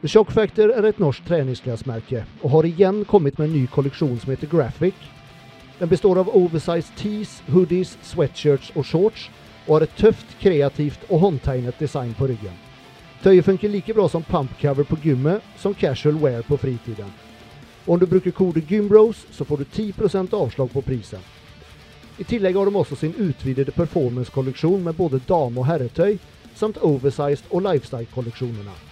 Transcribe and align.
The 0.00 0.08
Shock 0.08 0.30
Factor 0.32 0.70
er 0.72 0.86
et 0.88 1.00
norsk 1.02 1.26
treningsklesmerke 1.28 2.22
og 2.40 2.52
har 2.54 2.64
igjen 2.64 3.02
kommet 3.04 3.36
med 3.36 3.50
en 3.50 3.58
ny 3.58 3.66
kolleksjon 3.68 4.14
som 4.22 4.30
heter 4.32 4.48
Graphic. 4.48 4.96
Den 5.76 5.90
består 5.92 6.16
av 6.22 6.30
oversized 6.32 6.94
tees, 6.96 7.34
hoodies, 7.52 7.98
sweatshirts 8.08 8.70
og 8.80 8.86
shorts, 8.88 9.26
og 9.66 9.74
har 9.74 9.84
et 9.84 9.98
tøft, 10.00 10.32
kreativt 10.40 11.04
og 11.10 11.20
håndtegnet 11.26 11.76
design 11.76 12.14
på 12.16 12.30
ryggen. 12.32 12.56
Tøyet 13.20 13.44
funker 13.44 13.68
like 13.68 13.92
bra 13.92 14.08
som 14.08 14.24
pumpcover 14.24 14.88
på 14.88 14.96
gymmet 15.04 15.44
som 15.60 15.76
casual 15.76 16.16
wear 16.16 16.48
på 16.48 16.56
fritiden. 16.56 17.12
Og 17.84 17.98
om 17.98 18.00
du 18.00 18.08
bruker 18.08 18.32
kode 18.32 18.64
GYMBROS, 18.64 19.26
så 19.36 19.44
får 19.44 19.60
du 19.60 19.64
10% 19.64 20.32
avslag 20.32 20.72
på 20.72 20.80
prisen. 20.80 21.20
I 22.16 22.24
tillegg 22.24 22.56
har 22.56 22.64
de 22.64 22.76
også 22.76 22.96
sin 22.96 23.12
utvidede 23.20 23.76
performance-kolleksjon 23.76 24.80
med 24.84 24.96
både 24.96 25.20
dame- 25.28 25.60
og 25.60 25.68
herretøy, 25.68 26.16
samt 26.56 26.80
oversized 26.80 27.52
og 27.52 27.68
lifestyle-kolleksjonene. 27.68 28.89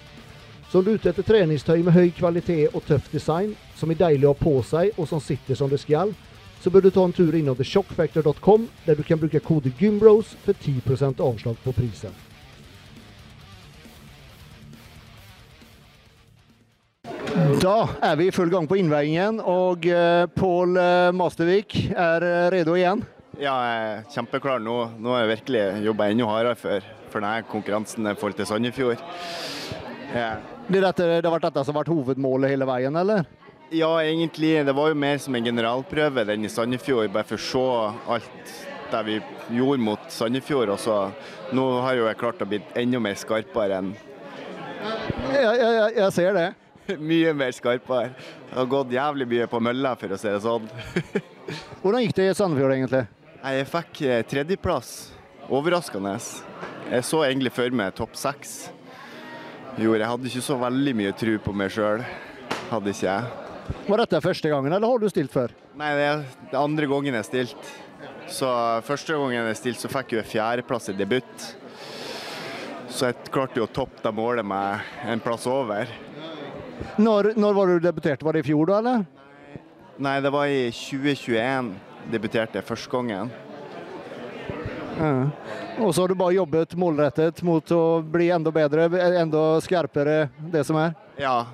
Så 0.69 0.79
om 0.79 0.85
du 0.85 0.91
er 0.93 0.99
ute 1.01 1.09
etter 1.09 1.25
treningstøy 1.25 1.79
med 1.81 1.95
høy 1.97 2.11
kvalitet 2.13 2.75
og 2.77 2.85
tøff 2.85 3.07
design, 3.09 3.55
som 3.79 3.89
er 3.89 4.01
deilig 4.03 4.29
å 4.29 4.35
ha 4.35 4.37
på 4.37 4.59
seg 4.69 4.99
og 5.01 5.09
som 5.09 5.23
sitter 5.25 5.57
som 5.57 5.71
det 5.73 5.81
skal, 5.81 6.13
så 6.61 6.71
bør 6.71 6.85
du 6.85 6.91
ta 6.93 7.07
en 7.07 7.15
tur 7.15 7.33
innom 7.33 7.57
theshockfactor.com, 7.57 8.67
der 8.85 8.99
du 8.99 9.05
kan 9.07 9.21
bruke 9.21 9.41
kode 9.41 9.73
GYMBROS 9.79 10.35
for 10.45 10.53
10% 10.53 11.23
avslag 11.25 11.57
på 11.65 11.73
prisen. 11.73 12.13
Da 17.63 17.79
er 18.05 18.19
vi 18.21 18.29
i 18.29 18.35
full 18.35 18.51
gang 18.53 18.69
på 18.69 18.77
innveiingen, 18.77 19.41
og 19.41 19.87
eh, 19.89 20.27
Pål 20.37 20.77
eh, 20.83 21.09
Mastervik 21.17 21.79
er 21.95 22.27
eh, 22.27 22.51
redo 22.53 22.77
igjen. 22.77 23.07
Ja, 23.39 23.55
jeg 23.63 23.81
er 23.87 24.05
kjempeklar 24.13 24.61
nå. 24.61 24.77
Nå 24.99 25.15
har 25.15 25.25
jeg 25.25 25.33
virkelig 25.37 25.65
jobba 25.87 26.11
enda 26.11 26.29
hardere 26.29 26.61
for, 26.61 26.93
for 27.09 27.25
denne 27.25 27.49
konkurransen 27.49 28.11
i 28.11 28.15
forhold 28.19 28.37
til 28.37 28.51
Sandefjord. 28.53 29.03
Ja. 30.13 30.58
Det, 30.69 30.81
dette, 30.85 31.05
det 31.09 31.25
har 31.25 31.33
vært 31.33 31.49
dette 31.49 31.65
som 31.65 31.75
har 31.75 31.83
vært 31.83 31.95
hovedmålet 31.97 32.53
hele 32.53 32.67
veien, 32.69 32.97
eller? 33.01 33.25
ja, 33.71 34.03
egentlig. 34.03 34.67
Det 34.67 34.73
var 34.73 34.89
jo 34.89 34.95
mer 34.99 35.19
som 35.19 35.35
en 35.35 35.45
generalprøve 35.45 36.25
den 36.29 36.45
i 36.45 36.51
Sandefjord, 36.53 37.11
bare 37.13 37.27
for 37.29 37.37
å 37.37 37.45
se 37.45 37.65
alt 38.15 38.55
det 38.93 39.03
vi 39.05 39.17
gjorde 39.59 39.85
mot 39.85 40.07
Sandefjord. 40.13 40.73
Og 40.73 40.81
så 40.81 40.97
nå 41.57 41.67
har 41.85 41.99
jo 41.99 42.07
jeg 42.09 42.21
klart 42.21 42.45
å 42.45 42.49
bli 42.49 42.63
enda 42.79 43.01
mer 43.03 43.19
skarpere 43.19 43.83
enn 43.83 43.95
Jeg, 45.29 45.43
jeg, 45.43 45.93
jeg 45.99 46.13
ser 46.15 46.37
det. 46.37 46.49
Mye 47.11 47.35
mer 47.37 47.53
skarpere. 47.53 48.15
Det 48.49 48.57
har 48.57 48.71
gått 48.71 48.95
jævlig 48.95 49.27
mye 49.29 49.49
på 49.51 49.61
mølla, 49.61 49.93
for 50.01 50.15
å 50.15 50.21
si 50.21 50.31
det 50.31 50.41
sånn. 50.45 50.69
Hvordan 51.83 52.05
gikk 52.05 52.17
det 52.17 52.31
i 52.31 52.37
Sandefjord, 52.39 52.77
egentlig? 52.77 53.05
Jeg 53.39 53.69
fikk 53.69 54.03
eh, 54.07 54.23
tredjeplass. 54.29 54.93
Overraskende. 55.49 56.15
Jeg 56.89 57.05
så 57.05 57.23
egentlig 57.27 57.53
for 57.57 57.77
meg 57.77 57.93
topp 57.97 58.17
seks. 58.17 58.57
Jo, 59.79 59.93
jeg 59.95 60.09
hadde 60.11 60.27
ikke 60.27 60.43
så 60.43 60.57
veldig 60.59 60.93
mye 60.99 61.11
tro 61.15 61.37
på 61.39 61.53
meg 61.55 61.71
sjøl. 61.71 62.01
Hadde 62.67 62.91
ikke 62.91 63.05
jeg. 63.07 63.29
Var 63.87 64.01
dette 64.03 64.21
første 64.25 64.51
gangen, 64.51 64.73
eller 64.75 64.91
har 64.91 64.99
du 64.99 65.07
stilt 65.13 65.31
før? 65.31 65.53
Nei, 65.79 65.93
det 65.95 66.07
er 66.09 66.25
det 66.51 66.59
andre 66.59 66.89
gangen 66.91 67.19
jeg 67.21 67.29
stilte. 67.29 67.75
Så 68.29 68.49
første 68.89 69.15
gangen 69.15 69.47
jeg 69.53 69.61
stilte, 69.61 69.85
så 69.85 69.91
fikk 69.93 70.17
jeg 70.17 70.27
fjerdeplass 70.33 70.91
i 70.91 70.97
debut. 70.99 71.47
Så 72.91 73.13
jeg 73.13 73.31
klarte 73.31 73.61
jo 73.61 73.69
å 73.69 73.71
toppe 73.71 74.03
det 74.03 74.13
målet 74.19 74.49
med 74.51 74.83
en 75.07 75.23
plass 75.23 75.47
over. 75.47 75.87
Når, 76.99 77.33
når 77.39 77.55
var 77.55 77.71
du 77.71 77.87
debutert? 77.87 78.25
Var 78.27 78.35
det 78.35 78.43
i 78.43 78.49
fjor, 78.49 78.73
da, 78.73 78.81
eller? 78.83 79.07
Nei, 80.03 80.17
det 80.25 80.35
var 80.35 80.51
i 80.51 80.73
2021 80.75 81.71
debuterte 82.11 82.59
jeg 82.59 82.67
første 82.67 82.91
gangen. 82.99 83.31
Ja. 84.99 85.29
Og 85.79 85.95
så 85.95 86.03
har 86.03 86.11
du 86.11 86.19
bare 86.19 86.35
jobbet 86.35 86.75
målrettet 86.79 87.43
mot 87.47 87.71
å 87.71 87.83
bli 88.03 88.31
enda 88.35 88.51
bedre, 88.55 88.89
enda 89.21 89.45
skarpere, 89.63 90.27
det 90.53 90.65
som 90.67 90.79
er? 90.81 90.97
Ja. 91.21 91.47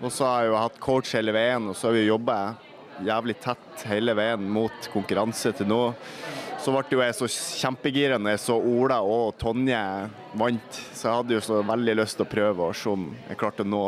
Og 0.00 0.08
så 0.12 0.24
har 0.24 0.42
jeg 0.42 0.50
jo 0.50 0.58
hatt 0.58 0.80
coach 0.80 1.12
hele 1.14 1.32
veien, 1.36 1.68
og 1.70 1.76
så 1.76 1.90
har 1.90 1.98
vi 1.98 2.06
jobba 2.08 2.36
jævlig 3.04 3.36
tett 3.40 3.84
hele 3.88 4.14
veien 4.16 4.46
mot 4.52 4.88
konkurranse 4.92 5.52
til 5.56 5.68
nå. 5.68 5.82
Så 6.60 6.72
ble 6.74 6.82
jo 6.92 7.00
jeg 7.00 7.16
så 7.16 7.28
kjempegirende 7.30 8.34
så 8.40 8.58
Ola 8.58 8.98
og 9.00 9.38
Tonje 9.40 9.80
vant, 10.36 10.80
så 10.92 11.06
jeg 11.06 11.20
hadde 11.20 11.36
jo 11.36 11.44
så 11.44 11.60
veldig 11.68 11.94
lyst 12.02 12.18
til 12.18 12.26
å 12.26 12.32
prøve 12.32 12.66
å 12.66 12.74
se 12.76 12.90
om 12.92 13.06
jeg 13.28 13.38
klarte 13.40 13.64
å 13.64 13.70
nå 13.70 13.84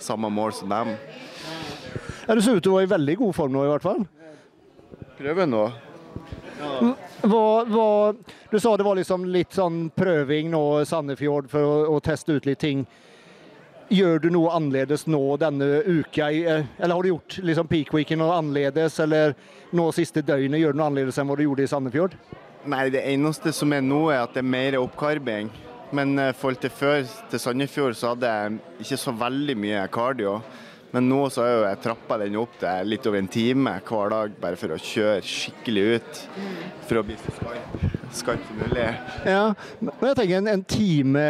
samme 0.00 0.30
mål 0.32 0.54
som 0.56 0.72
dem. 0.72 0.94
Ja, 2.28 2.36
du 2.36 2.40
ser 2.44 2.56
ut 2.56 2.64
til 2.64 2.72
å 2.72 2.78
være 2.78 2.88
i 2.88 2.94
veldig 2.94 3.18
god 3.24 3.36
form 3.36 3.56
nå, 3.56 3.64
i 3.64 3.72
hvert 3.72 3.84
fall. 3.84 4.02
Prøver 5.18 5.48
nå. 5.48 5.66
Hva, 7.22 7.64
var, 7.64 8.16
du 8.50 8.60
sa 8.60 8.76
det 8.76 8.86
var 8.86 8.96
liksom 8.98 9.24
litt 9.34 9.54
sånn 9.56 9.88
prøving 9.90 10.52
nå, 10.52 10.62
Sandefjord, 10.86 11.48
for 11.50 11.66
å, 11.66 11.76
å 11.96 12.00
teste 12.04 12.38
ut 12.38 12.46
litt 12.46 12.60
ting. 12.62 12.84
Gjør 13.88 14.20
du 14.22 14.28
noe 14.30 14.52
annerledes 14.54 15.06
nå 15.08 15.22
denne 15.40 15.80
uka, 15.86 16.28
eller 16.30 16.94
har 16.94 17.02
du 17.02 17.10
gjort 17.10 17.38
liksom 17.42 17.70
peak-weeken 17.70 18.20
noe 18.20 18.36
annerledes, 18.36 19.00
eller 19.02 19.34
nå 19.74 19.88
siste 19.96 20.22
døgnet, 20.22 20.60
gjør 20.60 20.76
du 20.76 20.80
noe 20.80 20.90
annerledes 20.92 21.18
enn 21.18 21.30
hva 21.30 21.38
du 21.38 21.46
gjorde 21.46 21.64
i 21.64 21.72
Sandefjord? 21.72 22.14
Nei, 22.68 22.84
det 22.92 23.02
eneste 23.08 23.50
som 23.56 23.72
er 23.72 23.82
nå, 23.82 24.04
er 24.12 24.22
at 24.22 24.36
det 24.36 24.44
er 24.44 24.52
mer 24.52 24.78
oppkarbing. 24.82 25.50
Men 25.96 26.18
eh, 26.20 26.30
i 26.30 26.36
forhold 26.36 26.60
til 26.60 26.74
før, 26.74 27.02
til 27.32 27.40
Sandefjord, 27.40 27.96
så 27.96 28.12
hadde 28.12 28.30
jeg 28.30 28.58
ikke 28.84 29.00
så 29.00 29.14
veldig 29.16 29.56
mye 29.58 29.84
cardio. 29.92 30.38
Men 30.90 31.08
nå 31.10 31.20
så 31.28 31.42
har 31.44 31.50
jo 31.52 31.64
jeg 31.66 31.80
trappa 31.84 32.16
den 32.22 32.36
opp 32.40 32.54
til 32.60 32.88
litt 32.88 33.06
over 33.08 33.20
en 33.20 33.28
time 33.28 33.74
hver 33.84 34.12
dag, 34.12 34.36
bare 34.40 34.56
for 34.56 34.72
å 34.72 34.78
kjøre 34.80 35.20
skikkelig 35.26 35.82
ut. 35.98 36.20
For 36.88 37.00
å 37.00 37.02
bli 37.04 37.16
så 37.20 37.34
skarp, 37.36 37.82
skarp 38.16 38.46
som 38.48 38.62
mulig. 38.62 38.86
Ja, 39.28 39.42
men 39.82 40.06
jeg 40.08 40.16
tenker 40.16 40.38
en, 40.38 40.48
en 40.54 40.64
time 40.64 41.26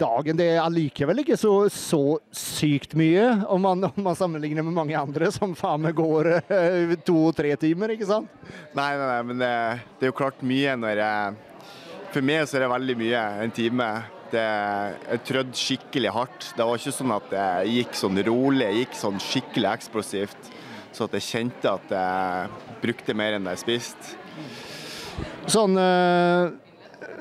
dagen, 0.00 0.36
det 0.36 0.50
er 0.52 0.60
allikevel 0.60 1.22
ikke 1.24 1.38
så, 1.40 1.54
så 1.72 2.02
sykt 2.36 2.92
mye, 3.00 3.30
om 3.48 3.64
man, 3.64 3.88
om 3.88 4.04
man 4.10 4.18
sammenligner 4.18 4.66
med 4.66 4.76
mange 4.76 4.98
andre 5.00 5.32
som 5.32 5.56
faen 5.56 5.86
meg 5.86 5.96
går 5.96 6.34
eh, 6.42 6.92
to-tre 7.08 7.54
timer, 7.60 7.96
ikke 7.96 8.10
sant? 8.10 8.28
Nei, 8.76 8.92
nei, 8.92 9.08
nei, 9.08 9.22
men 9.30 9.40
det, 9.40 9.54
det 9.96 10.08
er 10.08 10.12
jo 10.12 10.20
klart 10.20 10.44
mye 10.44 10.76
når 10.76 11.04
jeg 11.04 11.44
For 12.12 12.24
meg 12.24 12.44
så 12.48 12.56
er 12.56 12.64
det 12.64 12.70
veldig 12.72 12.94
mye, 13.00 13.24
en 13.44 13.50
time. 13.52 13.88
Det, 14.32 14.44
jeg 15.08 15.20
trødde 15.24 15.56
skikkelig 15.56 16.12
hardt. 16.12 16.52
Det 16.56 16.66
var 16.68 16.80
ikke 16.80 16.94
sånn 16.98 17.14
at 17.14 17.34
jeg 17.38 17.74
gikk 17.78 17.98
sånn 17.98 18.22
rolig, 18.28 18.64
jeg 18.66 18.82
gikk 18.82 18.96
sånn 18.98 19.20
skikkelig 19.22 19.70
eksplosivt. 19.72 20.50
Så 20.92 21.06
at 21.06 21.14
jeg 21.16 21.26
kjente 21.28 21.72
at 21.72 21.92
jeg 21.94 22.72
brukte 22.82 23.16
mer 23.16 23.36
enn 23.36 23.48
jeg 23.52 23.62
spiste. 23.62 24.16
Sånn 25.48 25.78
øh, 25.80 26.50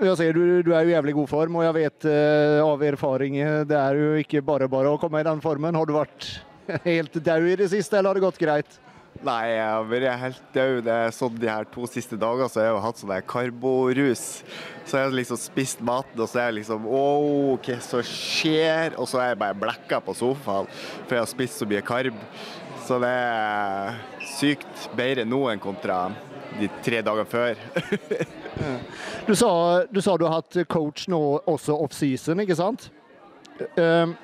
jeg 0.03 0.17
ser, 0.19 0.35
du, 0.35 0.59
du 0.65 0.73
er 0.75 0.85
jo 0.85 0.91
i 0.91 0.95
jævlig 0.95 1.15
god 1.17 1.29
form, 1.31 1.57
og 1.59 1.65
jeg 1.65 1.75
vet 1.77 2.07
øh, 2.11 2.59
av 2.65 2.83
erfaring 2.85 3.37
eh, 3.41 3.61
det 3.67 3.77
er 3.79 3.97
jo 3.97 4.09
ikke 4.21 4.43
bare 4.45 4.67
bare 4.69 4.91
å 4.91 4.99
komme 5.01 5.21
i 5.21 5.27
den 5.27 5.41
formen. 5.43 5.77
Har 5.77 5.89
du 5.89 5.95
vært 5.95 6.27
helt 6.89 7.17
daud 7.23 7.47
i 7.49 7.57
det 7.63 7.71
siste, 7.73 7.97
eller 7.97 8.11
har 8.11 8.19
det 8.19 8.27
gått 8.27 8.41
greit? 8.41 8.79
Nei, 9.25 9.43
jeg 9.49 9.63
har 9.65 9.87
vært 9.89 10.21
helt 10.21 10.51
død. 10.53 10.89
Sånn 11.15 11.39
de 11.41 11.49
her 11.49 11.67
to 11.73 11.87
siste 11.89 12.17
dagene 12.19 12.49
så 12.51 12.61
har 12.61 12.67
jeg 12.69 12.83
hatt 12.83 13.01
sånn 13.01 13.15
karborus. 13.29 14.25
Så 14.87 14.99
jeg 14.99 15.07
har 15.07 15.15
liksom 15.15 15.39
spist 15.41 15.81
maten, 15.85 16.19
og 16.21 16.29
så 16.29 16.41
er 16.41 16.51
jeg 16.51 16.59
liksom 16.61 16.85
Åh, 16.87 17.57
hva 17.65 17.79
som 17.83 18.03
skjer? 18.07 18.95
Og 18.99 19.09
så 19.09 19.21
er 19.23 19.33
jeg 19.33 19.41
bare 19.41 19.57
blekka 19.57 19.99
på 20.03 20.15
sofaen, 20.17 20.69
for 21.07 21.17
jeg 21.17 21.23
har 21.23 21.31
spist 21.31 21.59
så 21.61 21.67
mye 21.69 21.83
karb. 21.85 22.21
Så 22.87 23.01
det 23.03 23.11
er 23.11 23.97
sykt 24.37 24.87
bedre 24.95 25.25
nå 25.27 25.41
enn 25.51 25.63
kontra 25.63 26.05
de 26.57 26.69
tre 26.85 27.01
dagene 27.05 27.27
før. 27.29 27.59
Du 29.27 29.33
sa, 29.35 29.49
du 29.91 29.99
sa 30.01 30.15
du 30.17 30.23
har 30.25 30.39
hatt 30.39 30.55
coach 30.71 31.09
nå 31.11 31.19
også 31.45 31.75
off-season, 31.83 32.39
ikke 32.41 32.55
sant? 32.57 32.87
Um, 33.75 34.15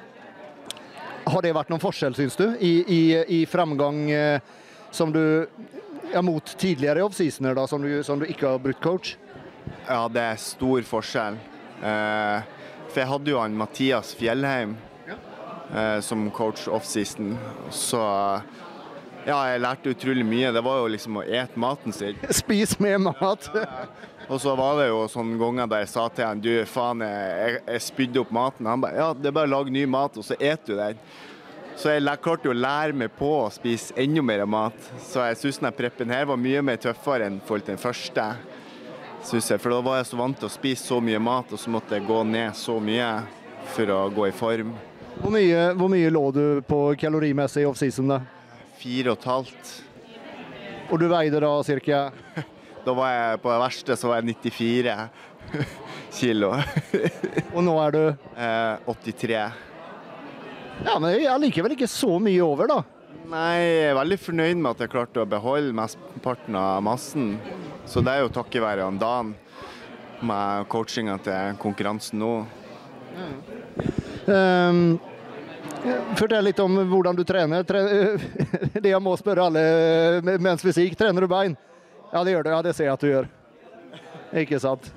har 1.28 1.44
det 1.44 1.54
vært 1.56 1.70
noen 1.72 1.84
forskjell, 1.84 2.16
syns 2.18 2.38
du, 2.40 2.46
i, 2.60 2.72
i, 2.88 3.02
i 3.38 3.40
framgang 3.50 4.00
eh, 4.12 4.54
som 4.94 5.14
du 5.14 5.48
ja, 6.14 6.22
mot 6.22 6.58
tidligere 6.58 7.04
off-seasoner, 7.04 7.56
da, 7.56 7.68
som 7.68 7.82
du, 7.82 8.04
som 8.04 8.20
du 8.22 8.28
ikke 8.30 8.48
har 8.54 8.62
brukt 8.62 8.84
coach? 8.84 9.16
Ja, 9.88 10.06
det 10.12 10.22
er 10.22 10.42
stor 10.42 10.86
forskjell. 10.86 11.40
Eh, 11.84 12.52
for 12.92 13.02
jeg 13.02 13.10
hadde 13.10 13.34
jo 13.34 13.40
han 13.42 13.56
Mathias 13.58 14.14
Fjellheim 14.16 14.76
eh, 15.10 16.00
som 16.06 16.30
coach 16.32 16.68
offseason. 16.68 17.34
Så 17.74 18.02
ja, 19.26 19.38
jeg 19.50 19.64
lærte 19.64 19.96
utrolig 19.96 20.26
mye. 20.28 20.54
Det 20.54 20.64
var 20.64 20.84
jo 20.84 20.94
liksom 20.94 21.20
å 21.22 21.26
ete 21.26 21.60
maten 21.60 21.96
sin. 21.96 22.20
Spis 22.44 22.78
mer 22.84 23.02
mat! 23.02 23.50
Og 24.30 24.40
så 24.40 24.54
var 24.56 24.78
det 24.80 24.88
jo 24.88 25.04
sånne 25.12 25.36
ganger 25.42 25.68
der 25.72 25.84
jeg 25.84 25.92
sa 25.92 26.06
til 26.14 26.28
han 26.30 26.40
du 26.44 26.52
faen, 26.70 27.02
jeg, 27.04 27.60
jeg 27.66 27.86
spydde 27.90 28.22
opp 28.22 28.32
maten. 28.36 28.70
Han 28.70 28.84
bare 28.84 29.00
ja, 29.00 29.10
det 29.18 29.32
er 29.32 29.36
bare 29.36 29.50
å 29.50 29.56
lage 29.58 29.74
ny 29.74 29.84
mat, 29.90 30.16
og 30.20 30.28
så 30.28 30.38
eter 30.40 30.70
du 30.70 30.78
den. 30.80 31.02
Så 31.76 31.90
jeg 31.90 32.06
klarte 32.22 32.52
å 32.52 32.56
lære 32.56 32.94
meg 32.96 33.12
på 33.18 33.28
å 33.44 33.52
spise 33.52 33.96
enda 34.00 34.22
mer 34.24 34.46
mat. 34.46 34.76
Så 35.02 35.24
jeg 35.26 35.40
syns 35.42 35.60
denne 35.60 35.74
preppen 35.76 36.12
her 36.14 36.28
var 36.30 36.40
mye 36.40 36.62
mer 36.66 36.78
tøffere 36.82 37.26
enn 37.28 37.40
forhold 37.44 37.66
til 37.66 37.74
den 37.76 37.82
første. 37.82 38.28
Synes 39.24 39.50
jeg, 39.50 39.62
For 39.64 39.72
da 39.74 39.80
var 39.84 39.98
jeg 40.02 40.10
så 40.12 40.20
vant 40.20 40.38
til 40.40 40.50
å 40.50 40.54
spise 40.54 40.86
så 40.86 41.00
mye 41.02 41.20
mat, 41.24 41.52
og 41.56 41.60
så 41.60 41.72
måtte 41.74 41.96
jeg 41.98 42.06
gå 42.08 42.20
ned 42.28 42.56
så 42.60 42.76
mye 42.84 43.10
for 43.74 43.90
å 43.96 44.00
gå 44.14 44.28
i 44.28 44.36
form. 44.36 44.74
Hvor 45.22 45.32
mye, 45.34 45.66
hvor 45.80 45.92
mye 45.94 46.12
lå 46.12 46.24
du 46.36 46.46
på 46.68 46.80
kalorimessig 47.00 47.64
i 47.64 47.68
off-season. 47.70 48.18
Fire 48.82 49.14
og 49.14 49.20
et 49.22 49.28
halvt. 49.30 49.74
Og 50.92 51.00
du 51.00 51.08
veide 51.10 51.40
da 51.42 51.52
cirka 51.66 52.10
Da 52.84 52.92
var 52.92 53.14
jeg 53.14 53.38
på 53.40 53.48
det 53.48 53.60
verste 53.62 53.96
så 53.96 54.10
var 54.10 54.20
jeg 54.20 54.36
94 54.44 54.96
kilo. 56.20 56.50
Og 57.54 57.62
nå 57.64 57.78
er 57.86 57.96
du 57.96 58.02
Eh, 58.36 58.90
83. 58.92 59.46
Ja, 60.84 60.98
men 61.00 61.16
jeg 61.16 61.40
liker 61.46 61.66
vel 61.66 61.76
ikke 61.78 61.90
så 61.90 62.18
mye 62.22 62.44
over, 62.44 62.70
da. 62.70 62.82
Nei, 63.34 63.54
jeg 63.62 63.86
er 63.88 63.96
veldig 63.98 64.18
fornøyd 64.20 64.60
med 64.60 64.70
at 64.74 64.84
jeg 64.84 64.92
klarte 64.92 65.24
å 65.24 65.30
beholde 65.30 65.76
mesteparten 65.78 66.58
av 66.60 66.84
massen. 66.86 67.38
Så 67.90 68.04
det 68.04 68.14
er 68.14 68.26
jo 68.26 68.34
takket 68.34 68.64
være 68.64 68.86
han 68.86 69.00
Dan 69.02 69.32
med 70.24 70.68
coachinga 70.72 71.16
til 71.24 71.58
konkurransen 71.60 72.22
nå. 72.22 72.34
Um, 74.28 74.84
fortell 76.20 76.48
litt 76.48 76.60
om 76.64 76.78
hvordan 76.92 77.18
du 77.18 77.24
trener. 77.28 77.66
Tre 77.68 77.84
det 78.84 78.92
jeg 78.92 79.04
må 79.04 79.16
spørre 79.20 79.48
alle 79.50 80.36
mens 80.44 80.64
fysikk. 80.64 80.98
Trener 81.00 81.26
du 81.26 81.32
bein? 81.32 81.56
Ja, 82.14 82.24
det 82.24 82.36
gjør 82.36 82.46
du. 82.46 82.52
Ja, 82.54 82.62
det 82.66 82.76
ser 82.78 82.90
jeg 82.90 82.98
at 82.98 83.04
du 83.04 83.12
gjør. 83.12 83.32
Ikke 84.44 84.60
sant? 84.62 84.92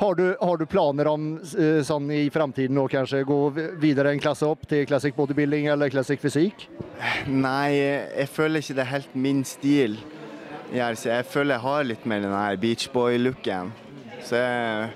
Har 0.00 0.14
du, 0.14 0.36
har 0.40 0.56
du 0.56 0.66
planer 0.66 1.08
om 1.10 1.24
eh, 1.60 1.82
sånn 1.84 2.06
i 2.16 2.30
framtiden 2.32 2.78
å 2.80 2.86
kanskje 2.88 3.18
gå 3.28 3.36
videre 3.82 4.14
en 4.14 4.22
klasse 4.22 4.46
opp 4.48 4.62
til 4.70 4.86
classic 4.88 5.12
bodybuilding 5.12 5.66
eller 5.68 5.92
classic 5.92 6.22
fysikk? 6.22 6.64
Nei, 7.28 7.74
jeg 7.76 8.30
føler 8.32 8.64
ikke 8.64 8.78
det 8.78 8.82
er 8.86 8.90
helt 8.94 9.18
min 9.26 9.42
stil. 9.44 9.98
Jeg, 10.72 10.96
føler 11.28 11.58
jeg 11.58 11.64
har 11.66 11.84
litt 11.84 12.08
mer 12.08 12.24
den 12.24 12.32
her 12.32 12.56
beachboy-looken. 12.62 13.74
Så 14.24 14.40
jeg, 14.40 14.88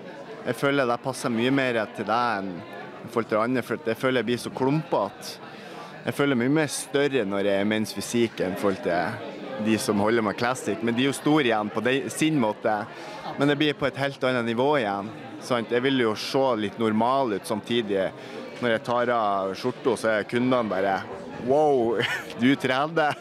jeg 0.47 0.59
føler 0.63 0.89
det 0.89 0.99
passer 1.05 1.37
mye 1.37 1.53
mer 1.53 1.83
til 1.99 2.09
deg 2.09 2.41
enn 2.41 3.13
folk 3.13 3.29
til 3.29 3.43
andre, 3.43 3.67
for 3.69 3.93
jeg 3.93 4.01
føler 4.01 4.23
jeg 4.25 4.31
blir 4.33 4.45
så 4.47 4.57
klumpete. 4.57 5.37
Jeg 6.07 6.17
føler 6.17 6.41
mye 6.47 6.57
mer 6.63 6.73
større 6.73 7.29
når 7.29 7.53
jeg 7.53 7.61
er 7.61 7.73
mens 7.77 7.93
fysikk 7.93 8.41
enn 8.49 8.57
folk 8.57 8.81
til 8.89 9.34
de 9.65 9.77
som 9.79 10.01
holder 10.01 10.23
med 10.23 10.37
classic. 10.37 10.81
Men 10.83 10.95
de 10.95 11.05
er 11.05 11.11
jo 11.11 11.17
store 11.17 11.49
igjen 11.49 11.71
på 11.73 11.83
de, 11.85 11.97
sin 12.11 12.39
måte. 12.41 12.75
Men 13.39 13.51
det 13.51 13.59
blir 13.61 13.77
på 13.79 13.87
et 13.89 14.01
helt 14.01 14.25
annet 14.25 14.47
nivå 14.47 14.69
igjen. 14.81 15.11
Sant? 15.45 15.73
Jeg 15.73 15.85
vil 15.85 16.01
jo 16.01 16.15
se 16.19 16.45
litt 16.61 16.81
normal 16.81 17.37
ut 17.37 17.47
samtidig. 17.47 18.09
Når 18.63 18.77
jeg 18.77 18.85
tar 18.87 19.13
av 19.15 19.55
skjorta, 19.59 19.97
så 19.99 20.13
er 20.15 20.29
kundene 20.31 20.71
bare 20.71 20.99
Wow, 21.45 21.99
du 22.41 22.55
trener! 22.57 23.19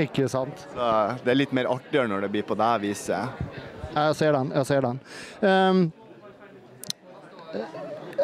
Ikke 0.00 0.26
sant? 0.30 0.64
Så 0.72 0.92
det 1.22 1.30
er 1.30 1.38
litt 1.38 1.52
mer 1.54 1.68
artigere 1.70 2.10
når 2.10 2.24
det 2.24 2.32
blir 2.32 2.46
på 2.48 2.56
det 2.58 2.72
viset. 2.82 3.52
Jeg 3.92 4.16
ser 4.18 4.32
den. 4.34 4.52
jeg 4.56 4.66
ser 4.66 4.86
den. 4.86 5.00
Um, 5.44 5.82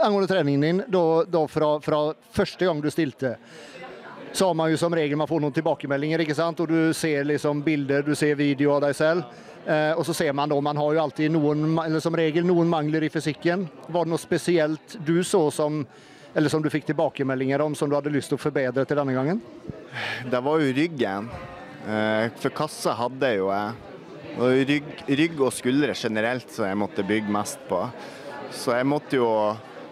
angående 0.03 0.29
treningen 0.31 0.61
din, 0.65 0.83
da, 0.89 1.05
da 1.29 1.45
fra, 1.51 1.75
fra, 1.85 2.01
første 2.33 2.69
gang 2.69 2.81
du 2.83 2.89
stilte, 2.93 3.37
så 4.33 4.47
har 4.47 4.55
man 4.55 4.71
jo 4.71 4.79
som 4.81 4.95
regel 4.95 5.19
man 5.19 5.29
får 5.29 5.41
noen 5.43 5.55
tilbakemeldinger, 5.57 6.23
ikke 6.25 6.37
sant? 6.37 6.61
og 6.61 6.69
du 6.71 6.95
ser 6.97 7.25
liksom 7.29 7.63
bilder, 7.65 8.05
du 8.05 8.15
ser 8.19 8.37
video 8.39 8.75
av 8.77 8.83
deg 8.85 8.97
selv. 8.97 9.25
Eh, 9.69 9.93
og 9.99 10.05
så 10.07 10.15
ser 10.17 10.33
man 10.37 10.49
da, 10.49 10.59
man 10.65 10.79
har 10.81 10.95
jo 10.95 11.03
alltid 11.03 11.33
noen, 11.35 11.65
eller 11.83 12.01
som 12.01 12.17
regel 12.17 12.47
noen 12.49 12.71
mangler 12.71 13.05
i 13.05 13.11
fysikken. 13.13 13.67
Var 13.89 14.07
det 14.07 14.13
noe 14.13 14.23
spesielt 14.23 14.99
du 15.05 15.19
så 15.27 15.43
som, 15.55 15.83
eller 16.35 16.53
som 16.53 16.65
du 16.65 16.71
fikk 16.73 16.87
tilbakemeldinger 16.89 17.65
om, 17.65 17.77
som 17.77 17.91
du 17.91 17.97
hadde 17.99 18.13
lyst 18.15 18.33
til 18.33 18.39
å 18.39 18.43
forbedre 18.43 18.87
til 18.89 19.01
denne 19.01 19.17
gangen? 19.17 19.43
Det 20.29 20.41
var 20.45 20.63
jo 20.63 20.75
ryggen. 20.77 21.29
Eh, 21.89 22.29
for 22.41 22.55
kassa 22.55 22.97
hadde 22.97 23.35
jo 23.39 23.53
jeg. 23.53 23.77
Og 24.39 24.61
rygg, 24.69 24.91
rygg 25.19 25.41
og 25.43 25.55
skuldre 25.57 25.95
generelt 25.99 26.53
som 26.55 26.69
jeg 26.69 26.79
måtte 26.79 27.05
bygge 27.07 27.33
mest 27.33 27.63
på. 27.69 27.81
Så 28.55 28.77
jeg 28.77 28.87
måtte 28.89 29.19
jo, 29.19 29.29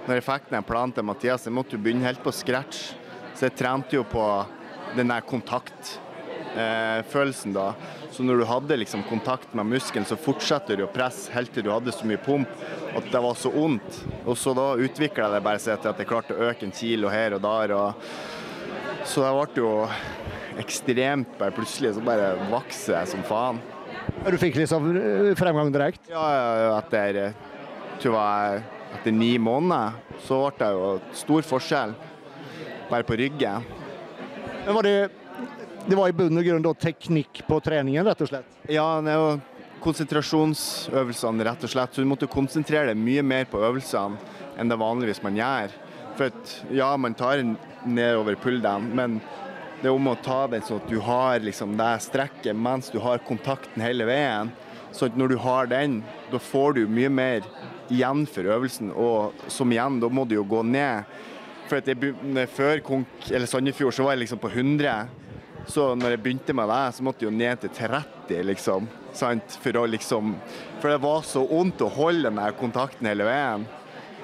når 0.07 0.21
jeg 0.21 0.27
fikk 0.29 0.53
den 0.53 0.67
planen 0.67 0.95
til 0.95 1.05
Mathias, 1.09 1.49
jeg 1.49 1.57
måtte 1.57 1.77
jo 1.77 1.83
begynne 1.83 2.07
helt 2.07 2.23
på 2.25 2.33
scratch. 2.33 2.95
Så 3.37 3.51
jeg 3.51 3.59
trente 3.59 3.99
jo 3.99 4.05
på 4.09 4.23
den 4.97 5.11
der 5.13 5.21
kontaktfølelsen 5.29 7.53
da. 7.53 7.75
Så 8.11 8.23
når 8.25 8.37
du 8.41 8.45
hadde 8.49 8.77
liksom 8.81 9.03
kontakt 9.11 9.55
med 9.55 9.67
muskelen, 9.69 10.07
så 10.09 10.17
fortsatte 10.17 10.77
du 10.79 10.85
å 10.87 10.93
presse 10.93 11.33
helt 11.35 11.53
til 11.53 11.63
du 11.67 11.71
hadde 11.75 11.93
så 11.93 12.07
mye 12.09 12.25
pump 12.25 12.49
at 12.97 13.05
det 13.13 13.21
var 13.21 13.35
så 13.37 13.51
vondt. 13.53 14.05
Og 14.25 14.37
så 14.41 14.55
da 14.57 14.81
utvikla 14.81 15.29
det 15.35 15.45
bare 15.45 15.61
seg 15.61 15.77
til 15.83 15.91
at 15.93 15.99
jeg 16.01 16.09
klarte 16.09 16.33
å 16.33 16.49
øke 16.49 16.65
en 16.65 16.73
kilo 16.73 17.13
her 17.13 17.37
og 17.37 17.45
der. 17.45 17.77
Og 17.77 17.93
så 19.05 19.21
det 19.27 19.37
ble 19.37 19.61
jo 19.61 19.85
ekstremt 20.57 21.37
bare 21.37 21.53
plutselig 21.53 21.93
så 21.99 22.03
bare 22.05 22.37
vokste 22.49 22.97
jeg 22.97 23.07
som 23.13 23.21
faen. 23.29 23.61
Du 24.25 24.39
fikk 24.41 24.57
liksom 24.57 24.97
fremgang 25.37 25.69
direkte? 25.75 26.09
Ja, 26.09 26.25
ja, 26.33 26.81
etter, 26.81 27.37
tror 28.01 28.17
jeg, 28.17 28.65
etter 28.97 29.13
ni 29.13 29.37
måneder 29.43 29.93
så 30.25 30.49
ble 30.49 30.65
det 30.65 30.73
jo 30.73 31.01
stor 31.21 31.43
forskjell 31.53 31.93
bare 32.91 33.07
på 33.07 33.19
ryggen. 33.19 33.67
Men 34.67 34.75
var 34.75 34.87
det 34.87 34.97
det 35.87 35.95
var 35.95 36.11
i 36.11 36.15
bunn 36.19 36.41
og 36.41 36.43
grunn 36.43 36.65
teknikk 36.83 37.45
på 37.47 37.61
treningen, 37.63 38.03
rett 38.09 38.23
og 38.25 38.27
slett? 38.27 38.55
Ja, 38.67 38.87
det 39.07 39.13
jo 39.15 39.37
konsentrasjonsøvelsene, 39.85 41.45
rett 41.47 41.63
og 41.63 41.71
slett. 41.71 41.95
Så 41.95 42.03
du 42.03 42.09
måtte 42.11 42.27
konsentrere 42.31 42.91
deg 42.91 42.99
mye 42.99 43.23
mer 43.23 43.47
på 43.47 43.61
øvelsene 43.63 44.19
enn 44.59 44.73
det 44.73 44.79
vanligvis 44.81 45.23
man 45.23 45.39
gjør. 45.39 45.75
For 46.17 46.33
at, 46.33 46.55
ja, 46.75 46.89
man 46.99 47.15
tar 47.15 47.43
nedover 47.87 48.39
pulldown, 48.41 48.89
men 48.97 49.21
det 49.83 49.91
er 49.91 49.95
om 49.95 50.09
å 50.11 50.17
ta 50.25 50.47
den 50.51 50.65
sånn 50.65 50.81
at 50.81 50.91
du 50.91 50.97
har 51.05 51.45
liksom 51.45 51.77
det 51.79 51.93
strekket 52.07 52.57
mens 52.57 52.89
du 52.91 52.99
har 53.05 53.23
kontakten 53.29 53.85
hele 53.85 54.09
veien. 54.09 54.51
Så 54.97 55.11
at 55.11 55.19
når 55.21 55.35
du 55.35 55.39
har 55.45 55.69
den, 55.69 56.01
da 56.33 56.41
får 56.41 56.79
du 56.79 56.87
mye 56.89 57.13
mer 57.13 57.47
igjen 57.93 58.25
for 58.27 58.49
øvelsen, 58.49 58.91
og 58.91 59.37
som 59.53 59.71
igjen, 59.71 60.01
da 60.03 60.09
må 60.11 60.25
du 60.27 60.39
jo 60.39 60.47
gå 60.49 60.65
ned. 60.67 61.05
For 61.67 61.81
at 61.81 61.89
jeg, 61.91 62.15
Før 62.55 62.83
Konk 62.87 63.31
eller 63.31 63.51
Sandefjord 63.51 63.95
så 63.97 64.07
var 64.07 64.15
jeg 64.15 64.27
liksom 64.27 64.43
på 64.43 64.51
100. 64.53 64.93
Så 65.67 65.89
når 65.99 66.15
jeg 66.15 66.23
begynte 66.23 66.55
med 66.55 66.71
det, 66.71 66.83
så 66.95 67.07
måtte 67.07 67.25
jeg 67.25 67.33
jo 67.33 67.39
ned 67.39 67.63
til 67.65 67.73
30, 67.75 68.43
liksom. 68.53 68.87
Sant? 69.17 69.57
For, 69.63 69.81
å 69.81 69.87
liksom, 69.91 70.37
for 70.79 70.93
det 70.93 71.01
var 71.03 71.27
så 71.27 71.43
vondt 71.49 71.83
å 71.83 71.91
holde 71.91 72.31
den 72.31 72.59
kontakten 72.61 73.09
hele 73.11 73.27
veien. 73.27 73.67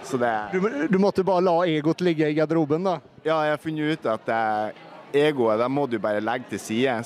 Så 0.06 0.18
det 0.18 0.30
du, 0.52 0.62
du, 0.90 0.98
måtte 1.02 1.24
bare 1.26 1.44
la 1.46 1.56
egoet 1.70 2.02
ligge 2.02 2.30
i 2.30 2.36
garderoben, 2.36 2.86
da? 2.86 2.96
Ja, 3.22 3.40
jeg 3.46 3.54
har 3.54 3.62
funnet 3.62 3.98
ut 3.98 4.08
at 4.10 4.24
det, 4.26 4.42
egoet 5.22 5.62
det 5.62 5.70
må 5.70 5.86
du 5.90 5.98
bare 6.02 6.22
legge 6.22 6.52
til 6.52 6.62
side. 6.62 7.00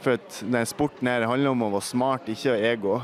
For 0.00 0.16
at 0.16 0.40
den 0.40 0.68
sporten 0.68 1.08
her 1.08 1.26
handler 1.28 1.52
om 1.52 1.66
å 1.66 1.72
være 1.74 1.88
smart, 1.88 2.28
ikke 2.32 2.56
ego. 2.70 3.00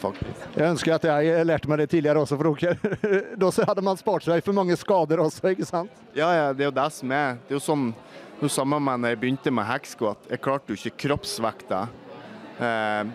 Faktisk. 0.00 0.46
Jeg 0.56 0.72
ønsker 0.72 0.94
at 0.96 1.06
jeg 1.10 1.46
lærte 1.46 1.70
meg 1.70 1.82
det 1.82 1.90
tidligere 1.92 2.22
også, 2.24 2.38
for 2.40 2.48
da 3.42 3.50
hadde 3.68 3.84
man 3.84 4.00
spart 4.00 4.26
seg 4.26 4.44
for 4.46 4.56
mange 4.56 4.76
skader 4.80 5.20
også, 5.22 5.52
ikke 5.52 5.68
sant? 5.68 6.02
Ja, 6.16 6.30
ja, 6.34 6.46
det 6.56 6.64
er 6.64 6.70
jo 6.70 6.76
det 6.80 6.88
som 6.96 7.12
er. 7.14 7.36
Det 7.44 7.54
er 7.54 7.60
jo 7.60 7.66
sånn 7.70 7.90
Nå 8.40 8.48
samme 8.48 8.78
med 8.80 9.02
når 9.02 9.10
jeg 9.12 9.18
begynte 9.20 9.50
med 9.52 9.66
hekskvatt. 9.68 10.22
Jeg 10.32 10.40
klarte 10.40 10.72
jo 10.72 10.78
ikke 10.78 11.02
kroppsvekta. 11.02 11.80
Eh, 12.56 13.10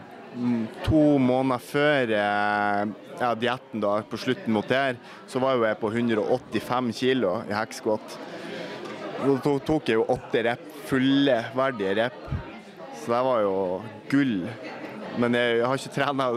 to 0.86 1.02
måneder 1.18 1.64
før 1.66 2.14
eh, 2.14 2.92
ja, 3.18 3.32
dietten, 3.34 3.82
da, 3.82 3.96
på 4.06 4.20
slutten 4.22 4.54
mot 4.54 4.70
der, 4.70 5.00
så 5.26 5.42
var 5.42 5.58
jo 5.58 5.66
jeg 5.66 5.80
på 5.82 5.90
185 5.90 6.94
kilo 7.00 7.40
i 7.50 7.58
hekskvatt. 7.58 8.20
Da 9.26 9.56
tok 9.66 9.90
jeg 9.90 9.98
jo 9.98 10.06
åtte 10.14 10.46
rep, 10.46 10.70
fullverdige 10.92 11.98
rep. 12.04 12.22
Så 13.00 13.10
det 13.10 13.26
var 13.26 13.42
jo 13.48 13.56
gull. 14.12 14.36
Men 15.22 15.36
jeg 15.38 15.62
har 15.64 15.80
ikke 15.80 15.94
trena 15.96 16.30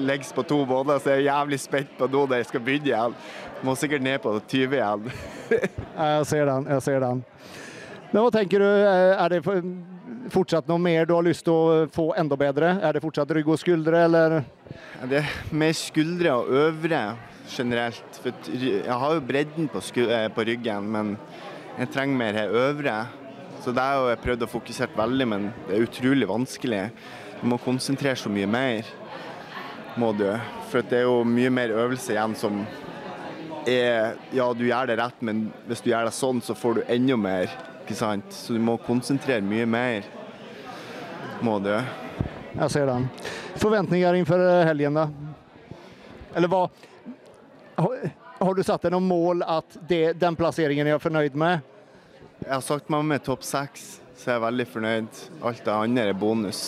legs 0.00 0.32
på 0.36 0.44
to 0.44 0.58
måneder, 0.68 1.00
så 1.00 1.14
jeg 1.14 1.22
er 1.22 1.28
jævlig 1.30 1.58
spent 1.62 1.94
på 1.98 2.08
nå 2.10 2.26
når 2.26 2.42
jeg 2.42 2.50
skal 2.50 2.64
begynne 2.66 2.90
igjen. 2.90 3.14
Må 3.64 3.76
sikkert 3.76 4.04
ned 4.04 4.18
på 4.24 4.34
20 4.48 4.76
igjen. 4.76 5.06
jeg 6.04 6.26
ser 6.28 6.50
den. 6.50 6.68
Jeg 6.74 6.84
ser 6.84 7.00
den. 7.04 7.24
Men 8.10 8.24
hva 8.24 8.30
tenker 8.34 8.62
du, 8.62 8.66
er 8.66 9.32
det 9.32 9.40
fortsatt 10.34 10.68
noe 10.68 10.82
mer 10.82 11.06
du 11.08 11.14
har 11.14 11.24
lyst 11.24 11.46
til 11.46 11.54
å 11.54 11.84
få 11.94 12.10
enda 12.18 12.36
bedre? 12.38 12.74
Er 12.82 12.96
det 12.96 13.04
fortsatt 13.04 13.32
rygg 13.36 13.48
og 13.48 13.60
skuldre, 13.62 14.04
eller? 14.08 14.40
Det 15.08 15.22
er 15.22 15.36
mer 15.54 15.76
skuldre 15.78 16.34
og 16.40 16.50
øvre 16.64 17.04
generelt. 17.50 18.20
For 18.22 18.50
jeg 18.52 18.98
har 19.02 19.16
jo 19.16 19.24
bredden 19.26 19.70
på, 19.70 19.82
eh, 20.04 20.28
på 20.28 20.46
ryggen, 20.46 20.90
men 20.90 21.16
jeg 21.78 21.90
trenger 21.94 22.16
mer 22.16 22.42
øvre. 22.48 22.98
Så 23.60 23.72
det 23.76 23.82
har 23.84 24.08
jeg 24.08 24.22
prøvd 24.24 24.44
å 24.46 24.50
fokusere 24.50 24.96
veldig, 24.96 25.26
men 25.28 25.52
det 25.68 25.76
er 25.76 25.86
utrolig 25.86 26.28
vanskelig. 26.28 26.84
Du 27.40 27.48
må 27.48 27.56
konsentrere 27.58 28.18
så 28.20 28.28
mye 28.32 28.46
mer, 28.50 28.86
må 29.96 30.12
du. 30.12 30.28
For 30.68 30.84
det 30.84 31.00
er 31.00 31.08
jo 31.08 31.22
mye 31.24 31.50
mer 31.52 31.72
øvelse 31.72 32.12
igjen 32.12 32.36
som 32.36 32.62
er 33.68 34.16
Ja, 34.32 34.46
du 34.56 34.64
gjør 34.64 34.88
det 34.88 34.98
rett, 35.00 35.18
men 35.24 35.48
hvis 35.68 35.82
du 35.84 35.90
gjør 35.90 36.08
det 36.08 36.14
sånn, 36.16 36.40
så 36.44 36.56
får 36.56 36.80
du 36.80 36.82
enda 36.88 37.16
mer 37.20 37.52
ikke 37.90 37.98
sant? 37.98 38.28
Så 38.30 38.54
du 38.54 38.60
må 38.62 38.76
konsentrere 38.84 39.42
mye 39.42 39.66
mer. 39.66 40.04
Må 41.42 41.56
du. 41.64 41.72
Jeg 41.72 42.70
ser 42.70 42.86
den. 42.86 43.08
Forventninger 43.58 44.14
innenfor 44.14 44.42
eh, 44.44 44.66
helgen, 44.68 44.94
da? 44.94 45.08
Eller 46.36 46.50
hva 46.52 46.68
Har 48.40 48.54
du 48.54 48.62
satt 48.62 48.84
deg 48.84 48.94
noen 48.94 49.08
mål 49.08 49.42
at 49.42 49.74
det, 49.88 50.14
den 50.20 50.36
plasseringen 50.38 50.86
er 50.86 50.94
jeg 50.94 51.02
fornøyd 51.02 51.40
med? 51.40 51.66
Jeg 52.44 52.52
har 52.52 52.62
sagt 52.64 52.92
meg 52.92 53.02
med 53.08 53.24
topp 53.26 53.42
seks, 53.44 53.88
så 54.14 54.30
jeg 54.30 54.36
er 54.38 54.44
veldig 54.46 54.68
fornøyd. 54.70 55.24
Alt 55.50 55.64
det 55.66 55.74
andre 55.74 56.06
er 56.12 56.16
bonus. 56.20 56.62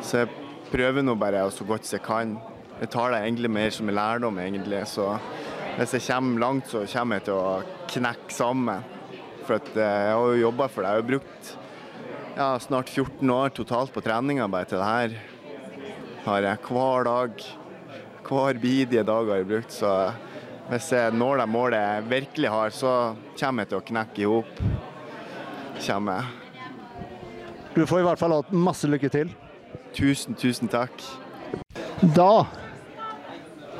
Så 0.00 0.22
jeg 0.22 0.30
prøver 0.70 1.04
nå 1.04 1.14
bare 1.18 1.42
så 1.52 1.66
godt 1.68 1.88
jeg 1.92 2.02
kan. 2.04 2.38
Jeg 2.80 2.90
tar 2.94 3.12
det 3.12 3.20
egentlig 3.24 3.50
mer 3.52 3.72
som 3.74 3.88
en 3.90 3.96
lærdom, 3.98 4.38
egentlig. 4.40 4.80
Så 4.88 5.06
hvis 5.76 5.94
jeg 5.96 6.06
kommer 6.06 6.40
langt, 6.40 6.70
så 6.70 6.86
kommer 6.88 7.20
jeg 7.20 7.26
til 7.28 7.36
å 7.36 7.60
knekke 7.90 8.32
sammen. 8.34 8.86
For 9.44 9.58
eh, 9.58 9.80
jeg 9.80 10.14
har 10.14 10.30
jo 10.30 10.44
jobba 10.46 10.68
for 10.70 10.84
det. 10.84 10.92
Jeg 10.94 11.02
har 11.02 11.10
brukt 11.10 11.52
ja, 12.36 12.48
snart 12.62 12.88
14 12.88 13.34
år 13.34 13.52
totalt 13.56 13.92
på 13.92 14.02
treninga 14.04 14.48
bare 14.48 14.70
til 14.70 14.80
det 14.80 14.88
her. 14.88 15.18
Har 16.24 16.48
jeg 16.48 16.64
hver 16.70 17.08
dag. 17.08 17.46
Hver 18.30 18.60
bidige 18.62 19.04
dag 19.04 19.28
har 19.32 19.42
jeg 19.42 19.50
brukt. 19.50 19.74
Så 19.74 19.92
hvis 20.70 20.90
jeg 20.94 21.16
når 21.18 21.42
det 21.42 21.48
målet 21.50 21.82
jeg 21.82 22.08
virkelig 22.14 22.54
har, 22.54 22.72
så 22.72 22.94
kommer 23.34 23.66
jeg 23.66 23.72
til 23.72 23.80
å 23.80 23.86
knekke 23.92 24.22
i 24.24 24.30
hop. 24.30 24.64
kommer 25.84 26.20
jeg. 26.20 26.36
Du 27.74 27.86
får 27.86 28.00
i 28.00 28.08
hvert 28.08 28.20
fall 28.20 28.34
hatt 28.38 28.52
masse 28.52 28.88
lykke 28.88 29.12
til. 29.12 29.30
Tusen, 29.96 30.36
tusen 30.38 30.70
takk. 30.70 31.02
Da 32.14 32.46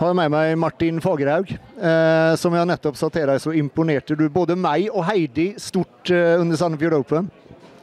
har 0.00 0.09
jeg 0.11 0.17
med 0.17 0.33
meg 0.33 0.55
Martin 0.61 1.00
Fagerhaug. 1.05 1.50
Eh, 1.81 2.33
som 2.40 2.55
jeg 2.57 2.69
nettopp 2.69 2.97
sa 2.99 3.09
til 3.12 3.29
deg, 3.29 3.40
så 3.43 3.52
imponerte 3.57 4.17
du 4.19 4.26
både 4.33 4.57
meg 4.59 4.88
og 4.90 5.05
Heidi 5.09 5.52
stort 5.61 6.12
eh, 6.12 6.37
under 6.40 6.59
Sandefjord 6.61 6.99
Open. 7.02 7.31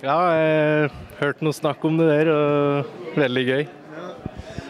Ja, 0.04 0.18
jeg 0.34 0.92
hørte 1.22 1.46
noe 1.46 1.58
snakk 1.58 1.86
om 1.90 1.98
det 1.98 2.08
der, 2.12 2.30
og 2.34 3.18
veldig 3.18 3.46
gøy. 3.48 3.64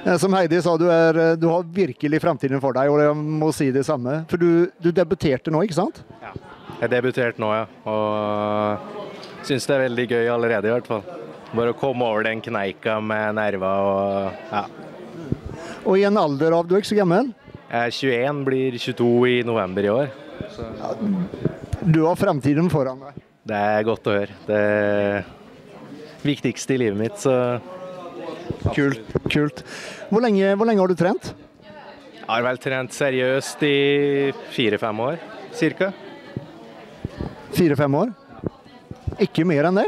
Eh, 0.07 0.15
som 0.21 0.35
Heidi 0.37 0.59
sa, 0.63 0.77
du, 0.79 0.85
er, 0.91 1.19
eh, 1.23 1.33
du 1.39 1.47
har 1.51 1.65
virkelig 1.75 2.21
framtiden 2.23 2.61
for 2.63 2.75
deg, 2.77 2.91
og 2.91 3.01
jeg 3.03 3.15
må 3.43 3.51
si 3.55 3.69
det 3.75 3.83
samme. 3.87 4.21
For 4.31 4.39
du, 4.39 4.67
du 4.79 4.91
debuterte 4.95 5.51
nå, 5.51 5.65
ikke 5.67 5.81
sant? 5.81 6.03
Ja, 6.23 6.35
Jeg 6.77 6.91
debuterte 6.93 7.41
nå, 7.41 7.49
ja. 7.57 7.65
Og 7.89 9.47
syns 9.47 9.65
det 9.67 9.75
er 9.75 9.87
veldig 9.87 10.05
gøy 10.11 10.27
allerede, 10.35 10.69
i 10.69 10.75
hvert 10.75 10.87
fall. 10.91 11.03
Bare 11.55 11.71
å 11.71 11.77
komme 11.79 12.03
over 12.07 12.27
den 12.27 12.41
kneika 12.43 12.97
med 13.03 13.37
nerver 13.37 13.87
og 13.87 14.51
ja. 14.51 14.65
Og 15.87 15.95
i 15.97 16.03
en 16.07 16.17
alder 16.19 16.53
av 16.57 16.67
Du 16.67 16.75
er 16.75 16.81
ikke 16.83 16.91
så 16.91 16.99
gammel? 16.99 17.31
Jeg 17.67 17.79
er 17.79 17.95
21, 17.95 18.43
blir 18.47 18.75
22 18.79 19.07
i 19.31 19.37
november 19.47 19.83
i 19.87 19.91
år. 19.91 20.11
Du 21.87 22.03
har 22.05 22.19
framtiden 22.19 22.69
foran 22.71 23.01
deg. 23.03 23.17
Det 23.47 23.57
er 23.57 23.83
godt 23.87 24.07
å 24.07 24.13
høre. 24.15 24.37
Det 24.47 24.59
er 24.59 25.27
viktigste 26.27 26.75
i 26.75 26.79
livet 26.83 26.99
mitt, 26.99 27.19
så 27.19 27.59
Kult. 28.75 29.03
kult. 29.31 29.61
Hvor 30.11 30.23
lenge, 30.23 30.53
hvor 30.59 30.67
lenge 30.67 30.83
har 30.83 30.91
du 30.91 30.95
trent? 30.99 31.33
jeg 32.27 32.27
har 32.27 32.43
vel 32.43 32.57
trent 32.59 32.91
seriøst 32.91 33.61
i 33.63 33.75
fire-fem 34.51 34.99
år, 34.99 35.19
cirka. 35.55 35.93
Fire-fem 37.55 37.93
år? 37.95 38.11
Ikke 39.23 39.45
mer 39.47 39.69
enn 39.69 39.79
det? 39.79 39.87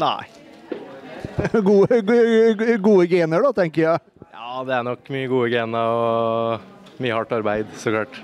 Nei. 0.00 0.26
Gode, 1.68 2.00
gode, 2.02 2.78
gode 2.82 3.06
gener, 3.06 3.42
da, 3.44 3.52
tenker 3.54 3.82
jeg. 3.82 4.00
Ja, 4.32 4.64
det 4.66 4.74
er 4.74 4.86
nok 4.86 5.10
mye 5.12 5.28
gode 5.30 5.52
gener 5.52 5.92
og 5.92 6.98
mye 7.02 7.14
hardt 7.14 7.34
arbeid, 7.36 7.70
så 7.78 7.92
klart. 7.94 8.18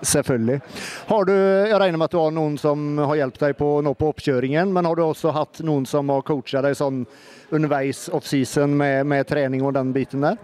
Selvfølgelig. 0.00 0.60
Har 1.08 1.24
du, 1.24 1.32
jeg 1.32 1.80
regner 1.80 1.98
med 1.98 2.06
at 2.06 2.14
du 2.14 2.20
har 2.20 2.34
noen 2.34 2.58
som 2.60 3.00
har 3.00 3.16
hjulpet 3.22 3.46
deg 3.46 3.56
på, 3.58 3.70
nå 3.84 3.94
på 3.98 4.10
oppkjøringen, 4.12 4.72
men 4.74 4.88
har 4.88 4.98
du 4.98 5.04
også 5.04 5.32
hatt 5.34 5.62
noen 5.66 5.88
som 5.88 6.12
har 6.12 6.24
coachet 6.26 6.64
deg 6.66 6.76
sånn 6.78 7.02
underveis 7.50 8.06
offseason 8.14 8.76
med, 8.76 9.08
med 9.10 9.28
trening 9.28 9.64
og 9.66 9.74
den 9.78 9.92
biten 9.96 10.24
der? 10.26 10.38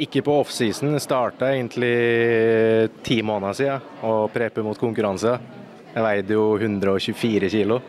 Ikke 0.00 0.22
på 0.24 0.38
offseason. 0.42 0.96
Starta 1.02 1.50
egentlig 1.52 1.92
ti 3.04 3.20
måneder 3.26 3.58
siden 3.58 4.06
og 4.06 4.30
prepe 4.34 4.64
mot 4.64 4.78
konkurranse. 4.80 5.36
Jeg 5.92 6.04
veide 6.04 6.36
jo 6.36 6.48
124 6.60 7.52
kilo. 7.52 7.80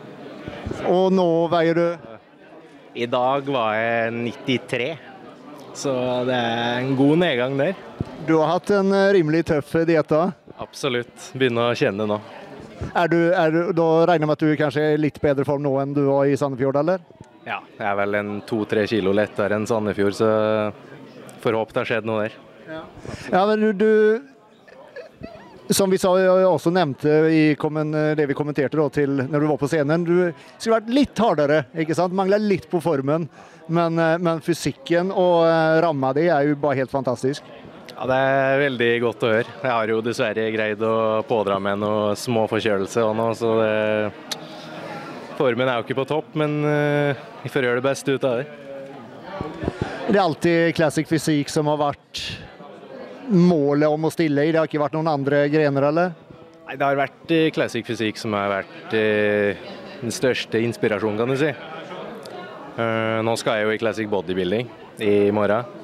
Og 0.88 1.12
nå 1.12 1.28
veier 1.52 1.76
du 1.76 2.17
I 2.98 3.06
dag 3.06 3.46
var 3.46 3.76
jeg 3.78 4.14
93, 4.42 4.86
så 5.78 5.92
det 6.26 6.34
er 6.34 6.80
en 6.80 6.96
god 6.98 7.20
nedgang 7.20 7.52
der. 7.60 7.76
Du 8.26 8.32
har 8.40 8.56
hatt 8.56 8.72
en 8.74 8.90
eh, 8.90 9.12
rimelig 9.14 9.44
tøff 9.52 9.70
diett 9.86 10.10
da. 10.10 10.32
Absolutt. 10.58 11.28
Begynner 11.38 11.70
å 11.70 11.76
kjenne 11.78 12.08
nå. 12.10 12.16
Er 12.98 13.12
du, 13.12 13.18
er 13.30 13.54
du, 13.54 13.60
da 13.78 13.86
regner 14.08 14.24
jeg 14.24 14.30
med 14.30 14.34
at 14.34 14.42
du 14.42 14.56
kanskje 14.58 14.82
er 14.82 14.96
i 14.96 15.02
litt 15.04 15.20
bedre 15.22 15.46
form 15.46 15.62
nå 15.62 15.76
enn 15.78 15.94
du 15.94 16.02
var 16.08 16.26
i 16.26 16.34
Sandefjord, 16.40 16.80
eller? 16.82 17.06
Ja, 17.46 17.60
jeg 17.76 17.86
er 17.86 17.94
vel 18.00 18.18
en 18.18 18.32
to-tre 18.50 18.82
kilo 18.90 19.14
lettere 19.14 19.54
enn 19.54 19.68
Sandefjord, 19.70 20.18
så 20.18 20.32
får 21.44 21.60
håpe 21.60 21.76
det 21.76 21.84
har 21.84 21.90
skjedd 21.92 22.10
noe 22.10 22.26
der. 22.26 22.36
Ja, 23.30 23.44
men 23.46 23.62
du, 23.62 23.70
du 23.78 23.92
Som 25.68 25.92
vi 25.92 25.98
sa, 26.00 26.14
også 26.48 26.70
nevnte 26.72 27.10
i 27.28 27.42
kommen, 27.60 27.92
det 27.92 28.24
vi 28.30 28.36
kommenterte 28.36 28.78
da, 28.78 28.86
til 28.88 29.18
når 29.20 29.42
du 29.42 29.46
var 29.50 29.58
på 29.60 29.68
scenen, 29.68 30.06
du 30.06 30.30
skulle 30.56 30.78
vært 30.78 30.92
litt 30.96 31.20
hardere, 31.20 31.62
ikke 31.76 31.96
sant? 31.98 32.16
Mangla 32.16 32.38
litt 32.40 32.70
på 32.70 32.80
formen. 32.80 33.28
Men, 33.68 33.98
eh, 33.98 34.16
men 34.18 34.40
fysikken 34.40 35.12
og 35.12 35.44
eh, 35.44 35.78
ramma 35.84 36.14
di 36.16 36.28
er 36.32 36.48
jo 36.48 36.56
bare 36.60 36.80
helt 36.80 36.92
fantastisk. 36.92 37.44
Ja, 37.92 38.06
Det 38.08 38.16
er 38.16 38.62
veldig 38.62 38.90
godt 39.02 39.24
å 39.26 39.32
høre. 39.32 39.56
Jeg 39.60 39.74
har 39.74 39.92
jo 39.92 40.00
dessverre 40.04 40.48
greid 40.54 40.82
å 40.84 41.20
pådra 41.28 41.58
meg 41.60 41.76
noe 41.82 42.14
små 42.16 42.46
forkjølelse 42.48 43.04
og 43.04 43.16
noe, 43.18 43.34
så 43.36 43.52
det, 43.60 44.40
formen 45.36 45.68
er 45.68 45.78
jo 45.78 45.86
ikke 45.86 45.98
på 46.00 46.08
topp, 46.14 46.32
men 46.38 46.58
eh, 46.64 47.24
vi 47.44 47.52
får 47.52 47.68
gjøre 47.68 47.82
det 47.82 47.88
beste 47.90 48.16
ut 48.16 48.28
av 48.28 48.40
det. 48.40 48.48
Det 50.08 50.16
er 50.16 50.24
alltid 50.24 50.76
classic 50.78 51.10
fysikk 51.10 51.52
som 51.52 51.68
har 51.68 51.80
vært 51.82 52.22
målet 53.30 53.88
om 53.88 54.08
å 54.08 54.12
stille 54.12 54.46
i. 54.46 54.52
Det 54.52 54.60
har 54.60 54.68
ikke 54.70 54.82
vært 54.82 54.96
noen 54.96 55.10
andre 55.12 55.44
grener, 55.52 55.88
eller? 55.90 56.14
Nei, 56.68 56.76
Det 56.76 56.84
har 56.84 56.98
vært 57.00 57.34
eh, 57.34 57.50
classic 57.54 57.86
fysikk 57.88 58.20
som 58.20 58.36
har 58.36 58.50
vært 58.52 58.96
eh, 58.96 59.68
den 60.02 60.14
største 60.14 60.60
inspirasjonen, 60.60 61.18
kan 61.20 61.32
du 61.32 61.36
si. 61.40 61.52
Eh, 62.78 63.20
nå 63.24 63.36
skal 63.40 63.58
jeg 63.58 63.68
jo 63.68 63.76
i 63.76 63.80
classic 63.80 64.10
bodybuilding 64.12 64.68
i 65.04 65.14
morgen. 65.34 65.76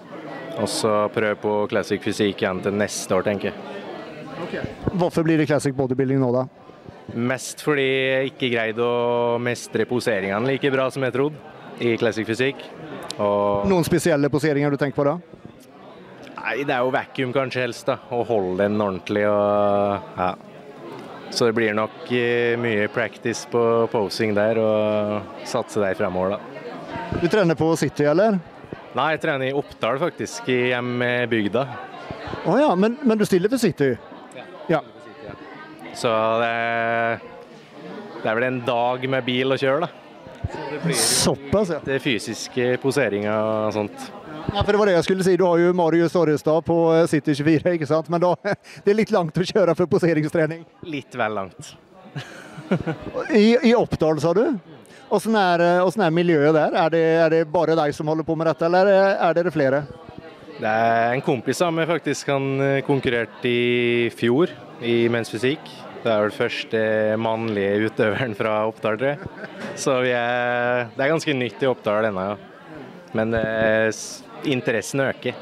Og 0.61 0.69
så 0.71 1.09
prøve 1.11 1.39
på 1.43 1.55
classic 1.73 2.05
fysikk 2.05 2.45
igjen 2.45 2.61
til 2.63 2.77
neste 2.79 3.17
år, 3.17 3.25
tenker 3.27 3.51
jeg. 3.51 4.67
Hvorfor 4.95 5.25
blir 5.27 5.41
det 5.41 5.49
classic 5.51 5.75
bodybuilding 5.75 6.21
nå, 6.23 6.31
da? 6.35 6.45
Mest 7.15 7.61
fordi 7.65 7.85
jeg 7.85 8.31
ikke 8.33 8.53
greide 8.55 8.85
å 8.85 9.39
mestre 9.43 9.87
poseringene 9.89 10.49
like 10.49 10.71
bra 10.73 10.87
som 10.93 11.05
jeg 11.05 11.15
trodde 11.17 11.83
i 11.85 11.97
classic 12.01 12.27
fysikk. 12.29 12.63
Og 13.19 13.67
Noen 13.71 13.87
spesielle 13.87 14.31
poseringer 14.33 14.73
du 14.73 14.79
tenker 14.81 14.97
på 15.01 15.07
da? 15.07 15.19
Nei, 16.45 16.59
det 16.69 16.75
er 16.75 16.83
jo 16.85 16.91
vacuum 16.93 17.31
kanskje 17.33 17.63
helst, 17.65 17.87
da. 17.89 17.95
Å 18.13 18.19
holde 18.29 18.67
den 18.67 18.77
ordentlig 18.77 19.23
og 19.31 20.11
ja. 20.19 20.35
Så 21.33 21.49
det 21.49 21.55
blir 21.57 21.73
nok 21.75 22.11
eh, 22.15 22.53
mye 22.61 22.85
practice 22.93 23.49
på 23.51 23.61
posing 23.91 24.35
der, 24.37 24.61
og 24.61 25.47
satse 25.49 25.81
der 25.83 25.97
fremover, 25.99 26.37
da. 26.37 26.67
Du 27.23 27.25
trener 27.33 27.57
på 27.59 27.71
City, 27.81 28.05
eller? 28.07 28.37
Nei, 28.95 29.09
jeg 29.15 29.23
trener 29.25 29.49
i 29.49 29.57
Oppdal 29.57 29.99
faktisk, 30.03 30.47
i 30.53 30.69
hjembygda. 30.69 31.65
Å 32.45 32.53
oh, 32.53 32.59
ja, 32.61 32.69
men, 32.79 32.99
men 33.03 33.19
du 33.19 33.25
stiller 33.27 33.51
for 33.51 33.63
City? 33.63 33.95
Ja. 34.71 34.83
Så 35.97 36.13
det 36.43 36.51
er, 36.53 37.25
det 38.21 38.29
er 38.29 38.39
vel 38.39 38.49
en 38.51 38.61
dag 38.69 39.09
med 39.17 39.27
bil 39.27 39.57
å 39.57 39.59
kjøre, 39.59 39.89
da. 39.89 40.93
Såpass, 40.93 41.73
ja. 41.73 41.81
Det 41.83 41.97
er 41.97 42.05
fysiske 42.05 42.69
poseringa 42.85 43.41
og 43.49 43.75
sånt. 43.81 44.07
Ja. 44.53 44.61
For 44.63 44.73
det 44.75 44.79
var 44.81 44.91
det 44.91 44.97
jeg 44.99 45.07
skulle 45.09 45.25
si. 45.27 45.37
Du 45.41 45.45
har 45.49 45.59
jo 45.63 45.73
Marius 45.77 46.15
Orrestad 46.19 46.65
på 46.67 46.77
eh, 46.97 47.07
City 47.11 47.35
24, 47.39 47.75
ikke 47.79 47.89
sant? 47.91 48.11
Men 48.13 48.23
da, 48.25 48.35
det 48.85 48.93
er 48.95 48.99
litt 49.01 49.13
langt 49.15 49.39
å 49.41 49.47
kjøre 49.47 49.75
for 49.79 49.91
poseringstrening. 49.91 50.65
Litt 50.91 51.17
vel 51.19 51.37
langt. 51.41 51.75
I, 53.35 53.57
i 53.71 53.75
Oppdal, 53.77 54.21
sa 54.23 54.33
du? 54.37 54.45
Åssen 55.15 55.37
er, 55.39 55.63
eh, 55.63 56.01
er 56.07 56.15
miljøet 56.15 56.55
der? 56.57 56.75
Er 56.87 56.91
det, 56.95 57.05
er 57.27 57.35
det 57.39 57.43
bare 57.53 57.77
deg 57.79 57.95
som 57.95 58.09
holder 58.11 58.27
på 58.27 58.37
med 58.39 58.49
dette, 58.51 58.67
eller 58.67 58.91
er 58.95 59.37
dere 59.37 59.53
flere? 59.55 59.85
Det 60.55 60.71
er 60.71 61.13
en 61.17 61.23
kompis 61.27 61.61
av 61.67 61.73
meg 61.75 61.89
faktisk. 61.91 62.31
Han 62.33 62.53
eh, 62.63 62.81
konkurrerte 62.87 63.51
i 63.51 64.11
fjor 64.15 64.53
i 64.85 65.05
mensfysikk. 65.13 65.67
Det 66.05 66.13
er 66.13 66.21
vel 66.27 66.35
første 66.37 66.81
mannlige 67.17 67.87
utøveren 67.89 68.35
fra 68.37 68.59
Oppdal, 68.69 68.99
tror 69.01 69.15
jeg. 69.15 69.47
Så 69.81 69.95
vi 70.05 70.11
er, 70.13 70.91
det 70.93 71.01
er 71.07 71.13
ganske 71.15 71.35
nytt 71.37 71.63
i 71.65 71.69
Oppdal 71.71 72.11
ennå, 72.11 72.27
ja. 72.35 72.83
Men 73.15 73.31
det 73.33 73.45
s- 73.95 74.24
interessen 74.47 75.05
øker. 75.05 75.37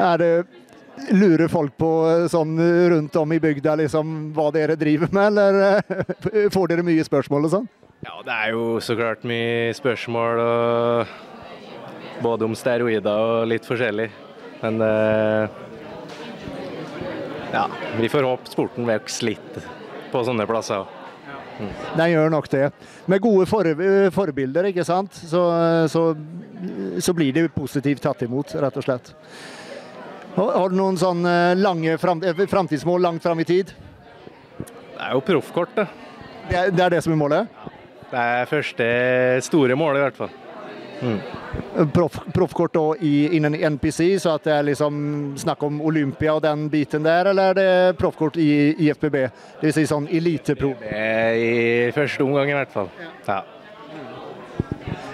Er 0.00 0.18
det 0.20 0.32
Lurer 1.16 1.48
folk 1.48 1.72
på 1.80 1.88
eh, 2.10 2.26
sånn 2.28 2.58
rundt 2.92 3.14
om 3.16 3.32
i 3.32 3.40
bygda 3.40 3.72
liksom, 3.80 4.34
hva 4.36 4.50
dere 4.52 4.76
driver 4.76 5.08
med, 5.16 5.30
eller 5.30 5.80
eh, 5.88 6.48
får 6.54 6.72
dere 6.72 6.84
mye 6.84 7.04
spørsmål 7.06 7.48
og 7.48 7.54
sånn? 7.54 7.68
Ja, 8.04 8.18
det 8.26 8.34
er 8.34 8.52
jo 8.52 8.64
så 8.84 8.96
klart 8.98 9.24
mye 9.28 9.72
spørsmål 9.76 10.42
og 10.44 11.14
både 12.20 12.48
om 12.48 12.56
steroider 12.56 13.24
og 13.32 13.48
litt 13.48 13.66
forskjellig. 13.68 14.10
Men 14.60 14.80
eh, 14.84 15.58
ja, 17.52 17.66
vi 17.96 18.12
får 18.12 18.28
håpe 18.28 18.52
sporten 18.52 18.88
vokser 18.88 19.30
litt 19.32 19.60
på 20.12 20.24
sånne 20.26 20.46
plasser. 20.48 20.99
Den 21.58 22.10
gjør 22.12 22.30
nok 22.32 22.48
det. 22.52 22.66
Med 23.10 23.22
gode 23.24 23.46
for, 23.50 23.68
forbilder, 24.14 24.70
ikke 24.70 24.84
sant, 24.86 25.14
så, 25.14 25.42
så, 25.92 26.04
så 27.02 27.14
blir 27.16 27.34
det 27.36 27.48
positivt 27.54 28.02
tatt 28.04 28.22
imot, 28.26 28.54
rett 28.60 28.78
og 28.80 28.86
slett. 28.86 29.12
Har, 30.36 30.70
du 30.70 30.76
noen 30.78 30.98
sånne 31.00 31.56
lange 31.58 31.96
fram, 31.98 32.22
eh, 32.22 32.46
framtidsmål 32.48 33.02
langt 33.02 33.22
fram 33.22 33.40
i 33.42 33.48
tid? 33.48 33.72
Det 34.60 35.08
er 35.08 35.16
jo 35.16 35.24
proffkort. 35.26 35.74
Det 36.50 36.56
er, 36.56 36.70
det 36.70 36.84
er 36.84 36.94
det 36.94 37.02
som 37.04 37.14
er 37.14 37.18
målet? 37.18 37.58
Det 38.10 38.20
er 38.20 38.48
første 38.50 38.86
store 39.46 39.76
målet, 39.78 40.00
i 40.00 40.06
hvert 40.06 40.20
fall. 40.20 40.32
Proff, 41.94 42.18
proffkort 42.34 42.74
da 42.76 42.82
innen 43.00 43.54
NPC, 43.54 44.18
så 44.20 44.34
at 44.36 44.44
det 44.44 44.52
er 44.52 44.66
liksom 44.68 44.98
snakk 45.40 45.62
om 45.64 45.80
Olympia 45.88 46.34
og 46.36 46.42
den 46.44 46.66
biten 46.72 47.06
der, 47.06 47.30
eller 47.32 47.54
er 47.54 47.56
det 47.56 47.98
proffkort 48.00 48.36
i 48.40 48.74
IFBB? 48.86 49.16
Det 49.60 49.70
vil 49.70 49.74
si 49.78 49.86
sånn 49.88 50.10
elitepro? 50.12 50.74
I 50.84 51.88
første 51.96 52.26
omgang, 52.26 52.52
i 52.52 52.58
hvert 52.58 52.74
fall. 52.74 52.92
Ja. 53.24 53.40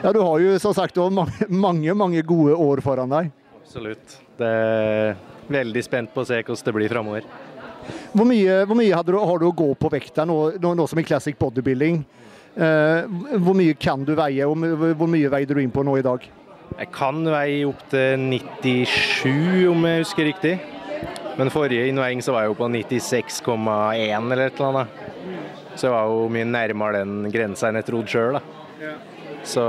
Ja, 0.02 0.12
du 0.12 0.20
har 0.20 0.42
jo 0.42 0.58
som 0.62 0.74
sagt 0.76 0.98
mange, 1.10 1.48
mange, 1.48 1.94
mange 1.94 2.22
gode 2.26 2.54
år 2.54 2.82
foran 2.84 3.10
deg. 3.10 3.30
Absolutt. 3.62 4.18
Det 4.38 4.46
er 4.46 5.16
veldig 5.50 5.82
spent 5.82 6.12
på 6.14 6.22
å 6.22 6.28
se 6.28 6.42
hvordan 6.42 6.66
det 6.68 6.74
blir 6.76 6.92
framover. 6.92 7.26
Hvor 8.12 8.26
mye, 8.28 8.60
hvor 8.66 8.78
mye 8.78 9.00
du, 9.06 9.16
har 9.18 9.40
du 9.40 9.46
å 9.48 9.54
gå 9.56 9.66
på 9.78 9.90
vekta 9.92 10.26
nå, 10.28 10.36
nå, 10.62 10.74
nå 10.78 10.86
som 10.90 11.00
i 11.00 11.06
classic 11.06 11.38
bodybuilding? 11.40 12.02
Eh, 12.56 13.04
hvor 13.44 13.56
mye 13.56 13.76
kan 13.76 14.04
du 14.06 14.14
veie, 14.16 14.46
og 14.48 14.56
hvor 14.96 15.10
mye 15.12 15.28
veide 15.32 15.56
du 15.56 15.60
inn 15.60 15.72
på 15.74 15.84
nå 15.84 15.98
i 16.00 16.04
dag? 16.06 16.24
Jeg 16.76 16.88
kan 16.92 17.20
veie 17.28 17.66
opp 17.68 17.82
til 17.92 18.16
97, 18.20 19.68
om 19.70 19.84
jeg 19.88 20.02
husker 20.02 20.28
riktig. 20.30 20.54
Men 21.36 21.52
forrige 21.52 21.90
innveiing 21.90 22.22
så 22.24 22.32
var 22.32 22.46
jeg 22.46 22.54
jo 22.54 22.58
på 22.62 22.68
96,1 22.72 24.32
eller 24.32 24.46
et 24.46 24.56
eller 24.60 24.70
annet. 24.70 25.02
Så 25.76 25.88
jeg 25.88 25.92
var 25.92 26.08
jo 26.08 26.30
mye 26.32 26.48
nærmere 26.48 27.02
den 27.04 27.28
grensa 27.32 27.68
enn 27.68 27.76
jeg 27.82 27.88
trodde 27.90 28.12
sjøl. 28.12 28.40
Så 29.46 29.64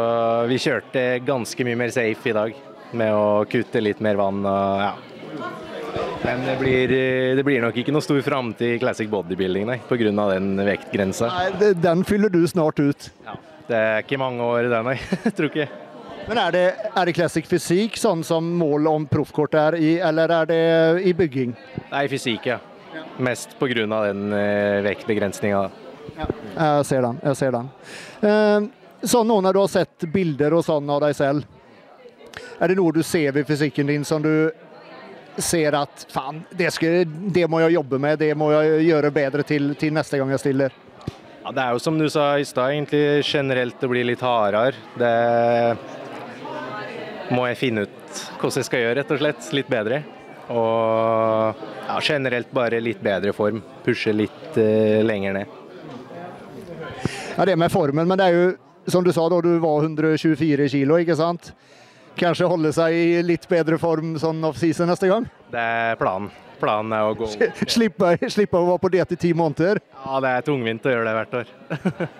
vi 0.47 0.59
kjørte 0.63 1.03
ganske 1.27 1.67
mye 1.67 1.79
mer 1.83 1.91
safe 1.93 2.31
i 2.31 2.35
dag 2.37 2.55
med 2.97 3.11
å 3.13 3.43
kutte 3.51 3.83
litt 3.83 3.99
mer 4.03 4.15
vann 4.19 4.39
og 4.47 4.85
ja. 4.85 4.93
Men 6.27 6.41
det 6.43 6.57
blir, 6.59 6.91
det 7.35 7.43
blir 7.47 7.61
nok 7.63 7.77
ikke 7.79 7.93
noe 7.95 8.03
stor 8.03 8.17
framtid 8.19 8.73
i 8.75 8.79
classic 8.81 9.07
bodybuilding, 9.07 9.63
nei, 9.69 9.77
pga. 9.87 10.09
den 10.33 10.57
vektgrensa. 10.59 11.29
Nei, 11.31 11.69
Den 11.79 12.03
fyller 12.03 12.27
du 12.27 12.41
snart 12.51 12.81
ut. 12.83 13.05
Ja. 13.23 13.35
Det 13.69 13.77
er 13.77 14.03
ikke 14.03 14.19
mange 14.19 14.43
år 14.43 14.67
i 14.67 14.71
den, 14.73 14.89
nei. 14.89 14.97
tror 15.37 15.47
ikke. 15.47 15.69
Men 16.27 16.41
er 16.41 16.51
det, 16.51 16.65
er 16.91 17.07
det 17.07 17.15
classic 17.15 17.47
fysikk, 17.47 17.95
sånn 17.95 18.25
som 18.27 18.51
mål 18.59 18.91
om 18.91 19.07
proffkort 19.07 19.55
er 19.55 19.79
i, 19.79 19.93
eller 20.03 20.35
er 20.41 20.51
det 20.51 20.59
i 21.07 21.15
bygging? 21.15 21.55
Nei, 21.93 22.03
fysikk, 22.11 22.51
ja. 22.51 22.59
Mest 23.23 23.55
pga. 23.55 23.87
den 23.87 24.27
eh, 24.35 24.83
vektbegrensninga. 24.83 25.63
Ja. 26.17 26.27
Jeg 26.27 26.85
ser 26.91 27.07
den. 27.07 27.23
jeg 27.23 27.39
ser 27.39 27.55
den. 27.55 27.71
Eh, 28.19 29.07
sånn 29.07 29.31
nå 29.31 29.39
når 29.47 29.55
du 29.55 29.63
har 29.63 29.75
sett 29.79 30.11
bilder 30.11 30.59
og 30.59 30.67
sånn 30.67 30.91
av 30.91 31.05
deg 31.07 31.15
selv, 31.15 31.47
er 32.59 32.67
det 32.67 32.81
noe 32.83 32.91
du 32.91 33.03
ser 33.05 33.31
ved 33.31 33.47
fysikken 33.47 33.87
din 33.87 34.03
som 34.03 34.19
du 34.19 34.51
ser 35.37 35.75
at 35.77 36.05
faen, 36.11 36.41
det, 36.51 36.69
det, 37.33 37.45
må 37.49 37.61
jeg 37.63 37.77
jobbe 37.77 37.99
med, 38.01 38.19
det 38.19 38.33
må 38.37 38.51
jeg 38.55 38.87
gjøre 38.89 39.11
bedre 39.13 39.43
til, 39.47 39.75
til 39.79 39.93
neste 39.95 40.17
gang 40.19 40.29
jeg 40.33 40.43
stiller? 40.43 40.75
Ja, 41.43 41.53
det 41.53 41.63
er 41.63 41.71
jo 41.77 41.79
som 41.79 41.99
du 41.99 42.09
sa 42.11 42.33
i 42.39 42.45
stad, 42.47 42.73
egentlig 42.73 43.23
generelt 43.23 43.79
det 43.79 43.87
blir 43.91 44.05
litt 44.09 44.23
hardere. 44.25 44.75
Det 44.99 45.77
må 47.31 47.47
jeg 47.47 47.59
finne 47.59 47.85
ut 47.87 47.93
hvordan 48.41 48.59
jeg 48.59 48.67
skal 48.67 48.83
gjøre, 48.83 48.97
rett 48.99 49.13
og 49.13 49.21
slett. 49.21 49.49
Litt 49.55 49.69
bedre. 49.71 50.01
Og 50.51 51.63
ja, 51.87 51.97
generelt 52.03 52.51
bare 52.55 52.81
litt 52.83 53.01
bedre 53.03 53.33
form. 53.35 53.61
Pushe 53.85 54.13
litt 54.15 54.59
uh, 54.59 54.99
lenger 55.07 55.39
ned. 55.39 55.47
Ja, 57.37 57.45
Det 57.45 57.55
med 57.55 57.71
formen, 57.71 58.07
men 58.07 58.17
det 58.17 58.25
er 58.27 58.35
jo 58.35 58.91
som 58.91 59.03
du 59.03 59.11
sa 59.11 59.27
da 59.29 59.41
du 59.43 59.57
var 59.59 59.83
124 59.83 60.69
kilo, 60.71 60.97
ikke 60.99 61.15
sant? 61.19 61.51
Kanskje 62.17 62.49
holde 62.49 62.71
seg 62.73 62.95
i 62.97 63.21
litt 63.21 63.45
bedre 63.49 63.77
form 63.77 64.15
sånn 64.17 64.41
offseason 64.47 64.89
neste 64.89 65.09
gang? 65.11 65.27
Det 65.53 65.61
er 65.61 65.99
planen. 65.99 66.31
Planen 66.57 66.93
er 66.97 67.05
å 67.05 67.13
gå 67.13 67.27
Slippe, 67.69 68.15
slippe 68.33 68.57
å 68.57 68.65
være 68.71 68.81
på 68.81 68.89
diett 68.95 69.11
i 69.13 69.19
ti 69.21 69.29
måneder? 69.37 69.77
Ja, 69.93 70.17
det 70.23 70.31
er 70.33 70.45
tungvint 70.47 70.87
å 70.87 70.93
gjøre 70.93 71.05
det 71.05 71.13
hvert 71.19 71.35
år. 71.37 71.51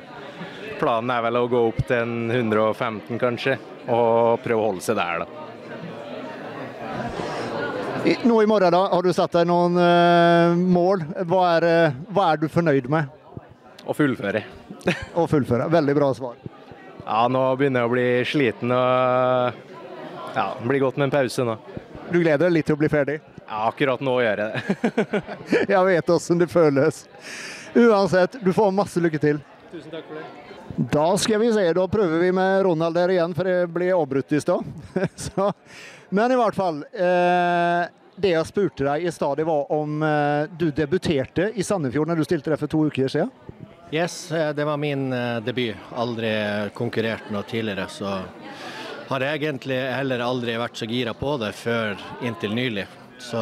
planen 0.81 1.13
er 1.15 1.23
vel 1.25 1.39
å 1.39 1.47
gå 1.49 1.61
opp 1.71 1.79
til 1.89 1.97
en 2.03 2.29
115 2.29 3.17
kanskje 3.21 3.57
og 3.87 4.43
prøve 4.43 4.61
å 4.61 4.67
holde 4.69 4.85
seg 4.85 4.99
der, 4.99 5.25
da. 5.25 5.27
Nå 8.23 8.37
i 8.43 8.47
morgen, 8.47 8.71
da, 8.71 8.83
har 8.93 9.03
du 9.03 9.09
satt 9.15 9.33
deg 9.35 9.47
noen 9.49 9.75
uh, 9.81 10.53
mål. 10.55 11.01
Hva 11.27 11.41
er, 11.57 11.65
uh, 11.67 11.97
hva 12.13 12.29
er, 12.31 12.43
du 12.43 12.47
fornøyd 12.51 12.85
med? 12.93 13.09
Å 13.87 13.95
fullføre. 13.97 14.43
Å 15.17 15.25
fullføre. 15.27 15.67
Veldig 15.73 15.95
bra 15.97 16.11
svar. 16.15 16.37
Ja, 17.01 17.25
nå 17.31 17.41
begynner 17.59 17.83
jeg 17.83 17.89
å 17.89 17.93
bli 17.95 18.07
sliten 18.27 18.71
og 18.75 19.65
ja, 20.37 20.47
det 20.61 20.67
blir 20.69 20.83
godt 20.85 20.99
med 21.01 21.09
en 21.09 21.13
pause 21.15 21.45
nå. 21.47 21.57
Du 22.11 22.19
gleder 22.19 22.45
deg 22.45 22.53
litt 22.59 22.67
til 22.69 22.77
å 22.77 22.79
bli 22.79 22.89
ferdig? 22.93 23.15
Ja, 23.47 23.63
akkurat 23.71 24.03
nå 24.05 24.13
gjør 24.21 24.43
jeg 24.43 24.51
det. 24.53 25.21
jeg 25.73 25.85
vet 25.89 26.11
åssen 26.13 26.37
det 26.37 26.47
føles. 26.51 26.99
Uansett, 27.73 28.37
du 28.45 28.51
får 28.53 28.75
masse 28.77 29.01
lykke 29.01 29.21
til. 29.23 29.41
Tusen 29.71 29.89
takk 29.89 30.05
for 30.05 30.21
det. 30.21 30.27
Da 30.93 31.07
skal 31.17 31.41
vi 31.41 31.49
se, 31.55 31.63
da 31.73 31.87
prøver 31.89 32.21
vi 32.21 32.29
med 32.37 32.61
Ronald 32.67 32.95
der 32.99 33.15
igjen, 33.15 33.33
for 33.33 33.49
det 33.49 33.55
ble 33.73 33.89
avbrutt 33.95 34.37
i 34.37 34.41
stad. 34.43 34.67
Men 36.17 36.31
i 36.31 36.37
hvert 36.37 36.57
fall. 36.59 36.83
Eh, 36.93 37.87
det 38.17 38.33
jeg 38.33 38.49
spurte 38.49 38.85
deg 38.85 39.05
i 39.05 39.13
stad, 39.13 39.41
var 39.45 39.73
om 39.73 40.01
eh, 40.05 40.45
du 40.57 40.69
debuterte 40.73 41.51
i 41.53 41.65
Sandefjord 41.65 42.09
når 42.09 42.21
du 42.21 42.27
stilte 42.29 42.53
deg 42.53 42.61
for 42.61 42.71
to 42.71 42.85
uker 42.89 43.09
siden? 43.13 43.33
Yes, 43.93 44.31
eh, 44.31 44.53
det 44.53 44.65
var 44.69 44.77
min 44.81 45.11
eh, 45.13 45.37
debut. 45.45 45.77
Aldri 45.95 46.31
konkurrert 46.77 47.29
noe 47.33 47.45
tidligere, 47.47 47.85
så 47.89 48.19
har 49.07 49.23
egentlig 49.23 49.77
heller 49.77 50.23
aldri 50.23 50.57
vært 50.59 50.79
så 50.79 50.87
gira 50.89 51.13
på 51.17 51.37
det 51.41 51.53
før 51.55 51.95
inntil 52.25 52.55
nylig. 52.57 52.87
Så 53.23 53.39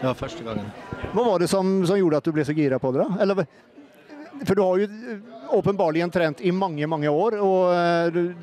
det 0.00 0.06
var 0.06 0.18
første 0.18 0.44
gangen. 0.44 0.68
Hva 1.12 1.24
var 1.30 1.40
det 1.40 1.48
som, 1.52 1.78
som 1.86 1.98
gjorde 1.98 2.20
at 2.20 2.26
du 2.26 2.34
ble 2.36 2.44
så 2.44 2.56
gira 2.56 2.80
på 2.82 2.92
det? 2.94 3.04
da? 3.04 3.22
Eller 3.22 3.46
for 4.44 4.54
du 4.54 4.62
har 4.62 4.78
jo 4.82 4.88
åpenbarlig 5.56 6.12
trent 6.12 6.40
i 6.40 6.52
mange, 6.52 6.86
mange 6.86 7.08
år. 7.08 7.38
og 7.40 7.74
eh, 7.74 8.08
du, 8.12 8.34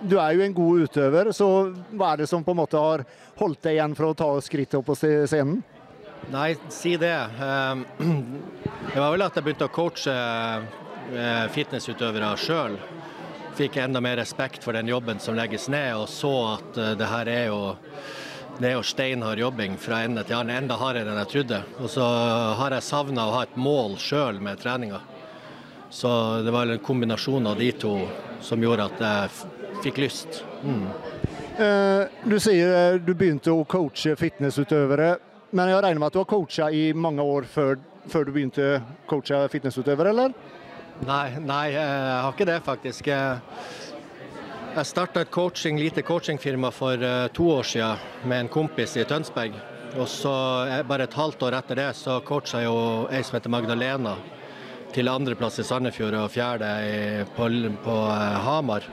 du, 0.00 0.16
er 0.18 0.34
jo 0.34 0.44
en 0.44 0.56
god 0.56 0.86
utøver, 0.86 1.32
så 1.36 1.48
hva 1.92 2.12
er 2.12 2.22
det 2.22 2.30
som 2.30 2.44
på 2.44 2.54
en 2.54 2.62
måte 2.62 2.80
har 2.80 3.04
holdt 3.38 3.62
deg 3.62 3.76
igjen 3.76 3.94
for 3.98 4.10
å 4.10 4.16
ta 4.16 4.30
skrittet 4.42 4.80
opp 4.80 4.90
på 4.90 4.98
scenen? 4.98 5.60
Nei, 6.30 6.54
si 6.68 6.96
det. 7.00 7.16
Ehm, 7.42 7.84
det 8.92 8.98
var 8.98 9.12
vel 9.14 9.24
at 9.24 9.36
jeg 9.38 9.46
begynte 9.46 9.68
å 9.70 9.74
coache 9.74 10.14
eh, 10.14 11.46
fitnessutøvere 11.54 12.34
sjøl. 12.40 12.76
Fikk 13.58 13.76
enda 13.82 14.00
mer 14.00 14.16
respekt 14.20 14.64
for 14.64 14.76
den 14.76 14.88
jobben 14.88 15.18
som 15.20 15.36
legges 15.36 15.68
ned, 15.68 15.94
og 15.98 16.08
så 16.08 16.32
at 16.54 16.82
det 16.98 17.08
her 17.10 17.28
er 17.28 17.46
jo 17.50 17.60
det 18.60 18.68
er 18.68 18.74
jo 18.76 18.84
steinhard 18.84 19.40
jobbing 19.40 19.78
fra 19.80 20.02
ende 20.04 20.20
til 20.28 20.36
annen, 20.36 20.64
enda 20.64 20.76
hardere 20.76 21.08
enn 21.08 21.20
jeg 21.22 21.30
trodde. 21.32 21.60
Og 21.80 21.88
så 21.88 22.04
har 22.58 22.74
jeg 22.76 22.84
savna 22.84 23.24
å 23.24 23.32
ha 23.38 23.46
et 23.46 23.56
mål 23.56 23.96
sjøl 24.00 24.40
med 24.44 24.60
treninga. 24.60 25.00
Så 25.90 26.10
det 26.44 26.52
var 26.52 26.68
en 26.68 26.82
kombinasjon 26.84 27.48
av 27.48 27.56
de 27.58 27.70
to 27.72 27.94
som 28.44 28.60
gjorde 28.62 28.90
at 28.90 29.00
jeg 29.00 29.80
fikk 29.86 30.02
lyst. 30.04 30.42
Mm. 30.62 30.84
Eh, 31.60 32.02
du 32.28 32.36
sier 32.40 32.74
eh, 32.76 33.00
du 33.00 33.14
begynte 33.14 33.52
å 33.52 33.64
coache 33.64 34.12
fitnessutøvere, 34.20 35.14
men 35.56 35.72
jeg 35.72 35.82
regner 35.82 36.02
med 36.02 36.10
at 36.10 36.18
du 36.18 36.20
har 36.20 36.30
coacha 36.30 36.68
i 36.70 36.90
mange 36.92 37.24
år 37.24 37.48
før, 37.50 37.80
før 38.12 38.28
du 38.28 38.34
begynte 38.36 38.68
å 38.76 38.80
coache 39.10 39.40
fitnessutøvere, 39.56 40.12
eller? 40.12 40.36
Nei, 41.00 41.38
nei, 41.40 41.70
jeg 41.72 41.84
har 42.20 42.32
ikke 42.34 42.46
det, 42.48 42.58
faktisk. 42.64 43.06
Jeg 43.08 44.86
starta 44.86 45.22
et 45.24 45.30
coaching, 45.32 45.78
lite 45.80 46.02
coachingfirma 46.06 46.68
for 46.74 47.00
eh, 47.00 47.28
to 47.34 47.46
år 47.56 47.64
siden 47.66 48.28
med 48.28 48.44
en 48.44 48.50
kompis 48.52 48.98
i 49.00 49.06
Tønsberg. 49.08 49.56
Og 49.96 50.06
så 50.06 50.32
Bare 50.86 51.08
et 51.08 51.16
halvt 51.16 51.42
år 51.42 51.56
etter 51.58 51.80
det 51.80 51.88
så 51.98 52.20
coacha 52.22 52.60
jeg 52.60 52.68
jo 52.68 53.08
ei 53.10 53.24
som 53.26 53.38
heter 53.38 53.50
Magdalena 53.50 54.12
til 54.94 55.10
andreplass 55.10 55.58
i 55.58 55.64
Sandefjord 55.66 56.14
og 56.20 56.30
fjerde 56.30 56.68
på, 57.34 57.48
på 57.82 57.96
eh, 58.12 58.38
Hamar. 58.46 58.86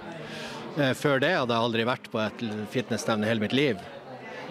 Eh, 0.78 0.94
før 0.98 1.20
det 1.22 1.36
hadde 1.36 1.54
jeg 1.54 1.68
aldri 1.70 1.86
vært 1.92 2.10
på 2.14 2.24
et 2.24 2.46
fitnessstevne 2.74 3.28
hele 3.28 3.44
mitt 3.44 3.58
liv. 3.58 3.84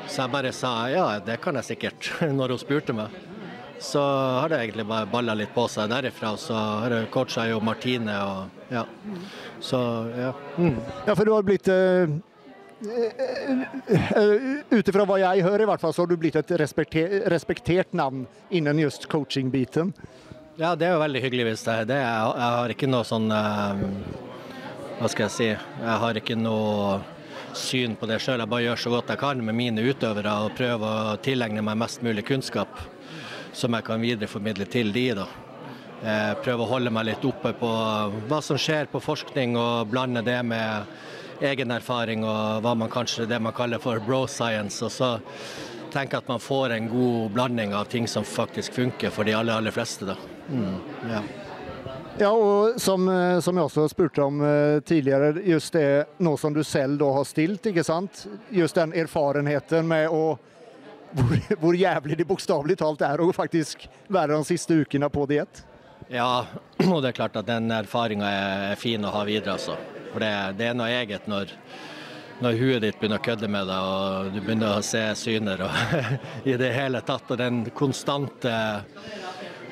Så 0.06 0.26
jeg 0.26 0.34
bare 0.36 0.52
sa 0.54 0.76
ja, 0.92 1.08
det 1.24 1.40
kan 1.42 1.56
jeg 1.58 1.72
sikkert, 1.72 2.12
når 2.38 2.54
hun 2.54 2.62
spurte 2.62 3.00
meg. 3.00 3.16
Så 3.78 4.00
har 4.00 4.48
det 4.48 4.60
egentlig 4.62 4.86
bare 4.86 5.06
balla 5.10 5.34
litt 5.36 5.52
på 5.54 5.66
seg 5.68 5.90
derifra. 5.92 6.34
Så 6.40 6.54
har 6.54 6.94
jeg 6.94 7.10
coacha 7.14 7.46
jo 7.50 7.60
Martine 7.64 8.14
og 8.24 8.72
ja. 8.72 8.84
Så 9.60 9.78
ja. 10.16 10.32
Mm. 10.56 10.78
Ja, 11.06 11.14
for 11.14 11.24
du 11.24 11.32
har 11.34 11.44
blitt 11.46 11.68
uh, 11.68 12.10
Ut 14.70 14.88
ifra 14.90 15.06
hva 15.08 15.16
jeg 15.22 15.44
hører, 15.46 15.64
i 15.64 15.68
hvert 15.70 15.80
fall, 15.80 15.94
så 15.96 16.04
har 16.04 16.10
du 16.10 16.16
blitt 16.20 16.36
et 16.36 16.50
respekter, 16.60 17.22
respektert 17.32 17.94
navn 17.96 18.26
innen 18.50 18.82
just 18.82 19.08
coaching-biten. 19.12 19.94
Ja, 20.56 20.74
det 20.76 20.88
er 20.88 20.96
jo 20.96 21.02
veldig 21.04 21.22
hyggelig 21.24 21.50
hvis 21.50 21.66
det 21.66 21.74
er 21.74 21.90
det. 21.92 22.00
Jeg, 22.00 22.32
jeg 22.40 22.56
har 22.58 22.74
ikke 22.76 22.88
noe 22.88 23.04
sånn 23.04 23.28
uh, 23.32 23.84
Hva 24.96 25.12
skal 25.12 25.26
jeg 25.26 25.34
si. 25.36 25.50
Jeg 25.52 26.00
har 26.02 26.20
ikke 26.20 26.36
noe 26.40 26.98
syn 27.56 27.96
på 27.96 28.08
det 28.08 28.18
sjøl. 28.20 28.40
Jeg 28.42 28.52
bare 28.52 28.66
gjør 28.66 28.82
så 28.82 28.92
godt 28.92 29.12
jeg 29.12 29.20
kan 29.20 29.40
med 29.44 29.56
mine 29.56 29.84
utøvere 29.84 30.36
og 30.44 30.54
prøver 30.56 31.12
å 31.12 31.16
tilegne 31.24 31.64
meg 31.64 31.80
mest 31.80 32.04
mulig 32.04 32.24
kunnskap 32.28 32.72
som 33.56 33.74
jeg 33.76 33.86
kan 33.86 34.02
videreformidle 34.04 34.68
til 34.68 34.92
de 34.92 35.08
da. 35.16 35.26
Prøve 36.44 36.62
å 36.62 36.68
holde 36.68 36.92
meg 36.92 37.06
litt 37.08 37.24
oppe 37.24 37.54
på 37.56 37.68
hva 38.28 38.40
som 38.44 38.58
skjer 38.60 38.90
på 38.92 39.00
forskning, 39.00 39.56
og 39.56 39.88
blande 39.88 40.20
det 40.26 40.42
med 40.44 40.92
egen 41.44 41.72
erfaring 41.72 42.24
og 42.24 42.60
hva 42.64 42.74
man 42.78 42.92
kanskje 42.92 43.26
det 43.28 43.40
man 43.42 43.54
kaller 43.56 43.80
for 43.82 44.00
bro 44.04 44.26
science. 44.30 44.82
Og 44.84 44.92
så 44.92 45.16
tenke 45.92 46.18
at 46.18 46.28
man 46.28 46.40
får 46.40 46.76
en 46.76 46.88
god 46.92 47.32
blanding 47.32 47.74
av 47.74 47.84
ting 47.92 48.08
som 48.08 48.24
faktisk 48.24 48.76
funker 48.76 49.10
for 49.10 49.24
de 49.24 49.34
aller, 49.36 49.56
aller 49.56 49.74
fleste. 49.74 50.08
da. 50.08 50.16
Mm, 50.48 50.80
ja. 51.10 51.22
ja. 52.18 52.30
og 52.30 52.80
som, 52.80 53.08
eh, 53.08 53.38
som, 53.40 53.56
jeg 53.56 53.70
også 53.70 53.88
spurte 53.90 54.22
om 54.22 54.42
uh, 54.44 54.80
tidligere, 54.80 55.40
just 55.44 55.72
det 55.72 56.06
nå 56.18 56.36
som 56.36 56.54
du 56.54 56.62
selv 56.64 57.00
da 57.00 57.12
har 57.18 57.24
stilt, 57.28 57.66
ikke 57.66 57.84
sant? 57.86 58.26
Just 58.50 58.76
den 58.76 58.94
erfarenheten 58.96 59.88
med 59.88 60.12
å 60.12 60.36
hvor, 61.16 61.32
hvor 61.62 61.78
jævlig 61.78 62.18
det 62.18 62.28
bokstavelig 62.28 62.78
talt 62.80 63.04
er 63.06 63.22
å 63.22 63.32
faktisk 63.34 63.88
være 64.12 64.36
de 64.36 64.48
siste 64.48 64.76
ukene 64.82 65.10
på 65.12 65.26
diett? 65.30 65.64
Ja, 66.12 66.46
og 66.92 67.02
det 67.02 67.12
er 67.12 67.18
klart 67.18 67.36
at 67.40 67.48
den 67.48 67.70
erfaringa 67.74 68.30
er 68.72 68.80
fin 68.80 69.04
å 69.04 69.14
ha 69.14 69.26
videre, 69.28 69.56
altså. 69.56 69.76
For 70.12 70.22
det, 70.22 70.32
det 70.60 70.70
er 70.70 70.78
noe 70.78 70.92
eget 71.02 71.26
når, 71.28 71.52
når 72.44 72.58
huet 72.60 72.84
ditt 72.84 72.98
begynner 73.00 73.20
å 73.20 73.26
kødde 73.26 73.50
med 73.52 73.68
deg 73.68 73.92
og 73.92 74.30
du 74.32 74.40
begynner 74.40 74.78
å 74.78 74.84
se 74.86 75.02
syner 75.18 75.66
og 75.66 76.04
i 76.50 76.56
det 76.60 76.72
hele 76.76 77.02
tatt. 77.04 77.30
Og 77.32 77.40
den 77.40 77.64
konstante 77.76 78.54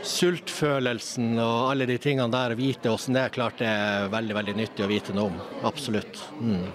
sultfølelsen 0.05 1.39
og 1.41 1.71
alle 1.71 1.87
de 1.89 1.97
tingene 2.03 2.29
der, 2.33 2.57
vite 2.59 2.93
hvordan 2.93 3.17
det 3.17 3.23
er, 3.23 3.33
klart 3.33 3.61
det 3.63 3.71
er 3.71 4.11
veldig 4.13 4.37
veldig 4.37 4.57
nyttig 4.59 4.85
å 4.85 4.91
vite 4.91 5.17
noe 5.17 5.33
om. 5.33 5.39
Absolutt. 5.65 6.21
Mm. 6.41 6.67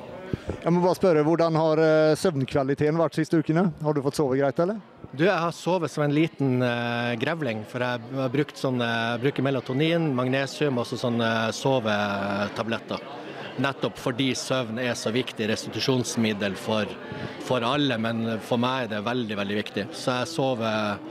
Jeg 0.50 0.74
må 0.74 0.82
bare 0.84 0.98
spørre, 0.98 1.24
Hvordan 1.26 1.58
har 1.60 1.82
eh, 1.84 2.16
søvnkvaliteten 2.20 3.00
vært 3.00 3.18
siste 3.20 3.40
ukene? 3.40 3.70
Har 3.84 3.96
du 3.96 4.02
fått 4.06 4.20
sove 4.20 4.38
greit, 4.40 4.60
eller? 4.60 4.80
Du, 5.12 5.24
Jeg 5.26 5.36
har 5.36 5.54
sovet 5.56 5.92
som 5.92 6.04
en 6.06 6.14
liten 6.14 6.60
uh, 6.62 7.16
grevling. 7.22 7.64
For 7.70 7.84
jeg 7.86 8.04
har 8.18 8.34
brukt 8.34 8.60
sånne, 8.60 8.90
bruker 9.24 9.46
melatonin, 9.46 10.12
magnesium 10.18 10.82
og 10.82 10.90
sånne 10.90 11.32
sovetabletter. 11.56 13.06
Nettopp 13.60 13.98
fordi 14.00 14.30
søvn 14.40 14.80
er 14.80 14.94
så 14.96 15.12
viktig 15.12 15.50
restitusjonsmiddel 15.50 16.56
for, 16.60 16.92
for 17.44 17.66
alle, 17.66 17.98
men 18.00 18.38
for 18.46 18.62
meg 18.62 18.86
er 18.86 18.94
det 18.94 19.06
veldig 19.08 19.40
veldig 19.42 19.58
viktig. 19.60 19.88
Så 19.92 20.22
jeg 20.22 20.32
sover, 20.32 21.02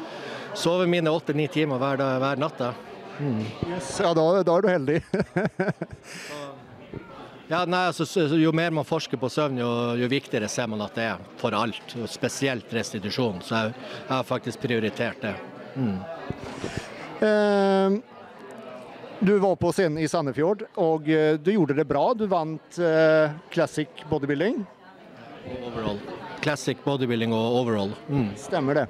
sover 0.57 0.88
mine 0.88 1.12
åtte-ni 1.12 1.48
timer 1.53 1.83
hver, 1.83 2.01
hver 2.22 2.40
natt. 2.40 2.62
Mm. 3.18 3.42
Yes, 3.66 3.98
ja, 4.01 4.14
da, 4.14 4.24
da, 4.46 4.57
er 4.57 4.62
du 4.64 4.70
heldig. 4.70 5.03
ja, 7.49 7.63
nei, 7.65 7.87
altså, 7.89 8.27
jo 8.37 8.53
mer 8.53 8.75
man 8.77 8.87
forsker 8.89 9.21
på 9.21 9.31
søvn, 9.33 9.61
jo, 9.63 9.71
jo, 9.97 10.11
viktigere 10.11 10.51
ser 10.53 10.69
man 10.69 10.85
at 10.85 10.99
det 10.99 11.07
er 11.09 11.25
for 11.41 11.57
alt. 11.57 11.97
Spesielt 12.11 12.73
restitusjon. 12.75 13.41
Så 13.45 13.57
jeg, 13.57 13.75
jeg 14.05 14.13
har 14.13 14.29
faktisk 14.29 14.63
prioritert 14.65 15.25
det. 15.25 15.35
Mm. 15.79 15.99
Uh, 17.19 17.99
du 19.21 19.39
var 19.39 19.57
på 19.57 19.73
scenen 19.75 19.99
i 19.99 20.07
Sandefjord, 20.09 20.63
og 20.79 21.09
eh, 21.11 21.35
du 21.43 21.51
gjorde 21.51 21.75
det 21.75 21.89
bra. 21.91 22.05
Du 22.15 22.29
vant 22.31 22.79
eh, 22.79 23.33
Classic 23.51 23.91
Bodybuilding. 24.07 24.61
Overall. 25.67 25.99
Classic 26.39 26.79
bodybuilding 26.85 27.33
og 27.35 27.57
overall. 27.63 27.95
Mm. 28.07 28.29
Stemmer 28.39 28.79
det. 28.79 28.85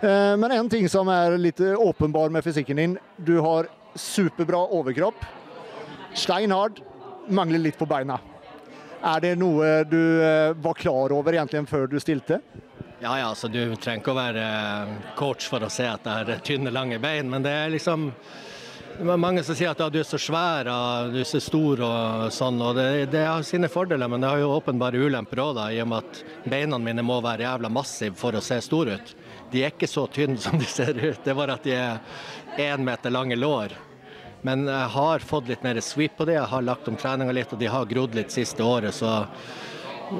Eh, 0.00 0.32
men 0.40 0.54
en 0.56 0.70
ting 0.72 0.88
som 0.88 1.10
er 1.12 1.36
litt 1.36 1.60
åpenbar 1.60 2.32
med 2.32 2.46
fysikken 2.46 2.80
din. 2.80 2.96
Du 3.20 3.36
har 3.44 3.68
superbra 4.00 4.62
overkropp. 4.78 5.28
Steinhard. 6.16 6.80
Mangler 7.28 7.58
litt 7.58 7.78
på 7.78 7.88
beina. 7.90 8.18
Er 9.06 9.20
det 9.22 9.34
noe 9.38 9.84
du 9.86 10.00
var 10.62 10.74
klar 10.78 11.12
over 11.14 11.36
egentlig 11.36 11.66
før 11.68 11.86
du 11.90 11.98
stilte? 12.02 12.40
Ja, 13.00 13.18
ja, 13.18 13.34
så 13.34 13.48
Du 13.48 13.60
trenger 13.76 14.00
ikke 14.00 14.14
å 14.14 14.16
være 14.16 14.44
coach 15.18 15.48
for 15.50 15.62
å 15.62 15.68
se 15.70 15.84
at 15.84 16.06
jeg 16.06 16.26
har 16.26 16.44
tynne, 16.44 16.72
lange 16.72 16.98
bein, 16.98 17.28
men 17.28 17.44
det 17.44 17.52
er 17.52 17.72
liksom 17.74 18.10
det 18.96 19.10
er 19.12 19.18
mange 19.20 19.42
som 19.44 19.52
sier 19.52 19.74
at 19.74 19.80
ja, 19.82 19.90
du 19.92 19.98
er 20.00 20.06
så 20.08 20.16
svær 20.16 20.70
og 20.72 21.10
du 21.12 21.18
er 21.20 21.26
så 21.28 21.36
stor 21.44 21.82
og 21.84 22.30
sånn. 22.32 22.56
og 22.64 22.78
det, 22.78 23.10
det, 23.12 23.26
har 23.28 23.42
sine 23.44 23.68
fordeler, 23.68 24.08
men 24.08 24.24
det 24.24 24.30
har 24.30 24.40
jo 24.40 24.54
åpenbare 24.54 25.02
ulemper 25.04 25.42
òg, 25.44 25.60
i 25.68 25.82
og 25.84 25.90
med 25.90 26.06
at 26.06 26.48
beina 26.48 26.78
mine 26.80 27.04
må 27.04 27.18
være 27.20 27.44
jævla 27.44 27.68
massive 27.68 28.16
for 28.16 28.32
å 28.32 28.40
se 28.40 28.56
store 28.64 28.96
ut. 28.96 29.12
De 29.52 29.60
er 29.60 29.74
ikke 29.74 29.90
så 29.90 30.06
tynne 30.08 30.40
som 30.46 30.56
de 30.56 30.64
ser 30.64 30.96
ut, 30.96 31.20
det 31.20 31.34
er 31.34 31.36
bare 31.36 31.58
at 31.60 31.68
de 31.68 31.76
er 31.76 32.64
én 32.70 32.88
meter 32.88 33.12
lange 33.12 33.36
lår. 33.36 33.76
Men 34.46 34.68
jeg 34.70 34.90
har 34.94 35.24
fått 35.26 35.48
litt 35.50 35.62
mer 35.66 35.80
sweep 35.82 36.18
på 36.18 36.24
det, 36.28 36.36
jeg 36.36 36.50
har 36.52 36.62
lagt 36.62 36.86
om 36.86 36.96
treninga 36.98 37.34
litt, 37.34 37.50
og 37.50 37.58
de 37.58 37.70
har 37.72 37.88
grodd 37.90 38.14
litt 38.14 38.30
siste 38.30 38.62
året. 38.62 38.94
Så 38.94 39.10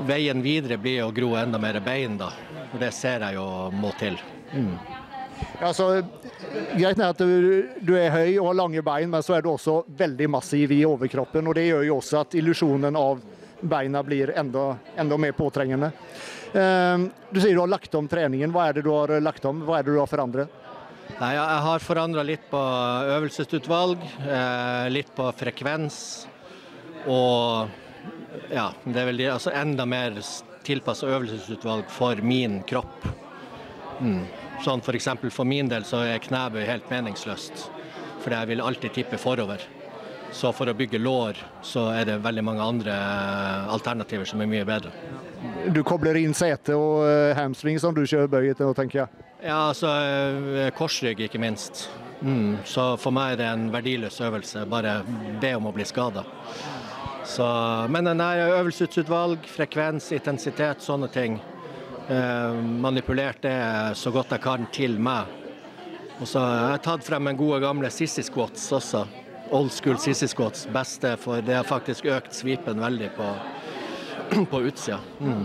veien 0.09 0.43
videre 0.43 0.81
blir 0.83 1.05
å 1.05 1.13
gro 1.15 1.37
enda 1.39 1.61
mer 1.63 1.79
bein, 1.85 2.17
da. 2.19 2.33
Og 2.73 2.81
det 2.83 2.91
ser 2.97 3.23
jeg 3.23 3.39
jo 3.39 3.47
må 3.77 3.93
til. 4.01 4.19
Mm. 4.51 4.75
Altså, 5.61 5.87
greit 6.75 7.01
at 7.05 7.23
du, 7.23 7.71
du, 7.79 7.95
er 7.95 8.11
høy 8.11 8.39
og 8.41 8.51
har 8.51 8.61
lange 8.65 8.83
bein, 8.83 9.13
men 9.13 9.23
så 9.23 9.37
er 9.37 9.47
du 9.47 9.53
også 9.53 9.83
veldig 9.99 10.31
massiv 10.33 10.75
i 10.75 10.83
overkroppen. 10.89 11.47
og 11.47 11.55
Det 11.55 11.69
gjør 11.69 11.87
jo 11.87 12.01
også 12.01 12.23
at 12.25 12.37
illusjonen 12.41 12.99
av 12.99 13.23
beina 13.61 14.03
blir 14.05 14.35
enda, 14.37 14.73
enda 14.99 15.21
mer 15.21 15.39
påtrengende. 15.39 15.93
Uh, 16.57 17.07
du 17.31 17.39
sier 17.39 17.55
du 17.55 17.63
har 17.63 17.71
lagt 17.71 17.95
om 17.95 18.09
treningen. 18.09 18.51
Hva 18.51 18.69
er 18.69 18.79
det 18.79 18.87
du 18.89 18.95
har 18.95 19.13
lagt 19.23 19.47
om? 19.47 19.63
Hva 19.67 19.79
er 19.79 19.87
det 19.87 19.95
du 19.95 20.01
har 20.03 20.11
forandret? 20.11 20.66
Nei, 21.17 21.33
jeg 21.33 21.61
har 21.65 21.81
forandra 21.85 22.23
litt 22.27 22.49
på 22.51 22.61
øvelsesutvalg, 23.15 24.03
eh, 24.27 24.89
litt 24.93 25.13
på 25.17 25.29
frekvens. 25.39 26.27
Og 27.07 27.71
ja, 28.53 28.67
det 28.85 29.01
er 29.01 29.09
vel 29.09 29.23
altså 29.31 29.55
enda 29.55 29.87
mer 29.89 30.19
tilpassa 30.67 31.09
øvelsesutvalg 31.09 31.89
for 31.95 32.21
min 32.27 32.59
kropp. 32.69 33.07
Mm. 34.03 34.27
Sånn 34.65 34.83
F.eks. 34.83 35.09
For, 35.23 35.33
for 35.39 35.49
min 35.49 35.71
del 35.73 35.87
så 35.89 36.03
er 36.05 36.21
knebøy 36.21 36.67
helt 36.69 36.91
meningsløst, 36.93 37.69
for 38.21 38.35
jeg 38.35 38.51
vil 38.53 38.65
alltid 38.65 38.99
tippe 38.99 39.21
forover. 39.21 39.63
Så 40.37 40.51
for 40.53 40.69
å 40.69 40.77
bygge 40.77 41.01
lår 41.01 41.39
så 41.65 41.87
er 41.95 42.09
det 42.09 42.19
veldig 42.25 42.45
mange 42.45 42.65
andre 42.65 42.97
alternativer 43.73 44.29
som 44.29 44.43
er 44.43 44.51
mye 44.51 44.67
bedre. 44.69 44.93
Du 45.75 45.83
kobler 45.87 46.19
inn 46.21 46.35
sete 46.37 46.77
og 46.77 47.05
uh, 47.05 47.35
hamstring 47.39 47.81
som 47.83 47.95
du 47.95 48.05
kjører 48.05 48.31
bøy 48.33 48.51
etter, 48.53 48.73
tenker 48.77 49.05
jeg? 49.05 49.25
Ja, 49.45 49.69
altså 49.69 49.91
korsrygg 50.79 51.21
ikke 51.27 51.41
minst. 51.43 51.87
Mm, 52.25 52.63
så 52.65 52.95
for 52.99 53.15
meg 53.15 53.35
er 53.35 53.43
det 53.43 53.51
en 53.51 53.67
verdiløs 53.75 54.17
øvelse. 54.25 54.65
Bare 54.71 55.01
be 55.43 55.53
om 55.59 55.69
å 55.69 55.75
bli 55.77 55.85
skada. 55.87 56.25
Men 57.93 58.09
nei, 58.17 58.33
øvelsesutvalg, 58.41 59.45
frekvens, 59.51 60.09
intensitet, 60.15 60.81
sånne 60.83 61.11
ting 61.13 61.37
Eh, 62.09 62.53
manipulert 62.63 63.43
det 63.43 63.93
så 63.99 64.13
godt 64.15 64.31
jeg 64.37 64.43
kan 64.45 64.67
til 64.71 64.95
meg. 65.03 65.27
Og 66.21 66.29
så 66.31 66.41
har 66.41 66.77
jeg 66.77 66.85
tatt 66.87 67.07
frem 67.07 67.27
en 67.27 67.39
gode 67.39 67.59
gamle 67.65 67.91
sissy 67.91 68.23
squats 68.25 68.69
også. 68.73 69.03
Old 69.55 69.73
school 69.75 69.99
sissy 69.99 70.29
squats. 70.31 70.69
Beste, 70.71 71.17
for 71.19 71.43
det 71.43 71.59
har 71.59 71.67
faktisk 71.67 72.07
økt 72.11 72.35
svipen 72.35 72.79
veldig 72.83 73.11
på, 73.19 73.27
på 74.51 74.63
utsida. 74.69 75.01
Mm. 75.21 75.45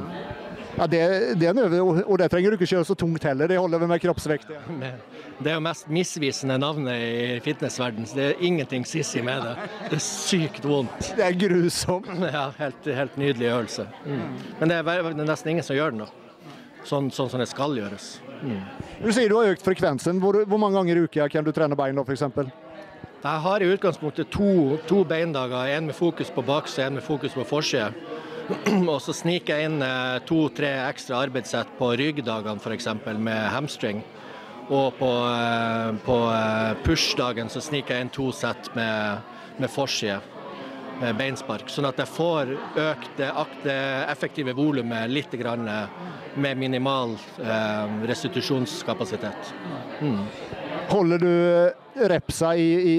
Ja, 0.77 0.87
det, 0.87 0.99
det, 1.39 1.47
er 1.47 1.51
en 1.51 1.59
øvelse, 1.65 2.05
og 2.05 2.19
det 2.21 2.29
trenger 2.31 2.53
du 2.53 2.55
ikke 2.55 2.69
kjøre 2.71 2.87
så 2.87 2.95
tungt 2.95 3.25
heller. 3.27 3.49
Det 3.51 3.57
holder 3.59 3.87
med 3.87 3.99
kroppsvekt. 4.03 4.53
Ja. 4.53 4.93
Det 5.41 5.49
er 5.49 5.55
jo 5.57 5.61
mest 5.65 5.87
misvisende 5.89 6.53
navnet 6.61 7.01
i 7.01 7.39
fitnessverden. 7.41 8.05
Det 8.13 8.25
er 8.27 8.43
ingenting 8.45 8.83
sissy 8.85 9.23
med 9.25 9.41
det. 9.41 9.55
Det 9.89 9.97
er 9.97 10.03
sykt 10.05 10.67
vondt. 10.69 11.07
Det 11.17 11.25
er 11.25 11.37
grusomt. 11.47 12.11
Ja, 12.35 12.51
helt, 12.59 12.85
helt 12.85 13.17
nydelig 13.17 13.49
øvelse. 13.49 13.87
Mm. 14.05 14.35
Men 14.59 14.69
det 14.69 14.77
er, 14.77 15.09
nesten 15.25 15.55
ingen 15.55 15.65
som 15.65 15.79
gjør 15.79 15.95
den, 15.95 16.03
da 16.05 16.31
sånn, 16.87 17.09
sånn 17.13 17.29
som 17.31 17.41
det 17.41 17.49
skal 17.51 17.75
gjøres. 17.77 18.15
Mm. 18.41 18.59
Du 19.03 19.11
sier 19.13 19.29
du 19.29 19.37
har 19.37 19.53
økt 19.53 19.65
frekvensen. 19.65 20.21
Hvor, 20.21 20.41
hvor 20.49 20.61
mange 20.61 20.79
ganger 20.79 20.97
i 20.97 21.05
uka 21.05 21.27
kan 21.31 21.45
du 21.45 21.51
trene 21.55 21.77
bein 21.77 21.97
da, 21.97 22.05
f.eks.? 22.05 22.51
Jeg 23.21 23.41
har 23.45 23.61
i 23.61 23.69
utgangspunktet 23.69 24.31
to, 24.33 24.79
to 24.89 25.03
beindager. 25.05 25.69
En 25.75 25.89
med 25.91 25.97
fokus 25.97 26.31
på 26.33 26.43
bakside, 26.45 26.87
en 26.89 26.97
med 26.97 27.05
fokus 27.05 27.35
på 27.37 27.45
forside. 27.45 27.91
og 28.91 28.99
så 29.03 29.13
sniker 29.15 29.57
jeg 29.59 29.69
inn 29.69 29.83
eh, 29.85 30.17
to-tre 30.27 30.71
ekstra 30.87 31.21
arbeidssett 31.25 31.71
på 31.77 31.91
ryggdagene 31.99 32.61
f.eks. 32.61 32.89
med 33.17 33.47
hamstring. 33.53 34.03
Og 34.71 34.93
på, 34.99 35.09
eh, 35.27 35.89
på 36.05 36.17
eh, 36.31 36.73
push-dagen 36.85 37.51
så 37.51 37.63
sniker 37.63 37.97
jeg 37.97 38.07
inn 38.07 38.13
to 38.13 38.29
sett 38.35 38.71
med, 38.77 39.25
med 39.59 39.71
forside 39.71 40.21
beinspark. 41.17 41.65
Sånn 41.73 41.87
at 41.89 41.97
jeg 41.97 42.11
får 42.13 42.51
økt 42.77 43.15
det 43.17 43.31
effektive 44.05 44.53
volumet 44.53 45.09
litt 45.09 45.33
med 45.33 46.59
minimal 46.61 47.15
restitusjonskapasitet. 48.05 49.49
Mm. 50.05 50.21
Holder 50.91 51.21
du 51.23 52.07
repsa 52.11 52.51
i, 52.55 52.67
i, 52.93 52.95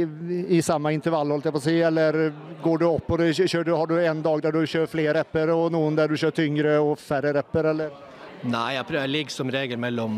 i, 0.57 0.63
samme 0.65 0.93
intervall, 0.95 1.35
holdt 1.35 1.49
jeg 1.49 1.55
på 1.55 1.61
å 1.61 1.65
si, 1.65 1.75
eller 1.85 2.19
går 2.63 2.81
du 2.81 2.87
opp 2.89 3.11
og 3.13 3.21
du, 3.21 3.27
kjører, 3.37 3.73
har 3.77 3.91
du 3.91 3.97
en 4.01 4.23
dag 4.25 4.43
der 4.47 4.57
du 4.57 4.63
kjører 4.65 4.91
flere 4.91 5.15
repper 5.19 5.53
og 5.53 5.67
noen 5.75 5.97
der 5.99 6.09
du 6.09 6.17
kjører 6.17 6.39
tyngre 6.39 6.79
og 6.81 6.97
færre 7.01 7.35
repper, 7.37 7.69
eller? 7.75 7.95
Nei, 8.43 8.73
jeg, 8.79 8.87
prøver, 8.89 9.03
jeg 9.05 9.15
ligger 9.17 9.37
som 9.37 9.53
regel 9.53 9.81
mellom 9.81 10.17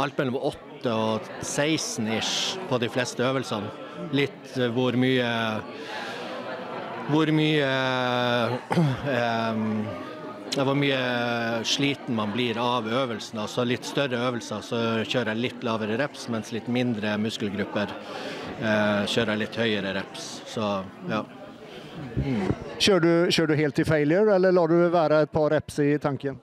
alt 0.00 0.18
mellom 0.18 0.36
8 0.50 0.92
og 0.94 1.30
16 1.42 2.10
ish 2.16 2.58
på 2.70 2.78
de 2.80 2.88
fleste 2.92 3.24
øvelsene. 3.24 3.70
Litt 4.16 4.56
eh, 4.56 4.70
hvor 4.74 4.96
mye 4.98 5.30
hvor 7.10 7.30
mye 7.34 7.68
um, 8.70 9.64
hvor 10.58 10.74
mye 10.74 11.64
sliten 11.64 12.16
man 12.18 12.32
blir 12.34 12.58
av 12.58 12.88
øvelsen. 12.88 13.38
Altså 13.38 13.64
litt 13.64 13.86
større 13.86 14.18
øvelser 14.28 14.64
så 14.64 14.80
kjører 15.04 15.34
jeg 15.34 15.42
litt 15.44 15.64
lavere 15.66 15.98
reps, 16.00 16.26
mens 16.32 16.50
litt 16.54 16.68
mindre 16.70 17.14
muskelgrupper 17.22 17.92
eh, 18.58 19.06
kjører 19.06 19.34
jeg 19.34 19.42
litt 19.44 19.60
høyere 19.60 19.94
reps. 20.00 20.28
Så 20.50 20.66
ja. 21.10 21.22
Mm. 22.16 22.46
Kjører, 22.80 23.04
du, 23.04 23.12
kjører, 23.30 23.50
du, 23.52 23.58
helt 23.60 23.76
til 23.78 23.86
failure, 23.86 24.34
eller 24.34 24.54
lar 24.56 24.70
du 24.72 24.78
være 24.90 25.24
et 25.26 25.32
par 25.32 25.50
reps 25.54 25.78
i 25.84 25.92
tanken? 26.02 26.38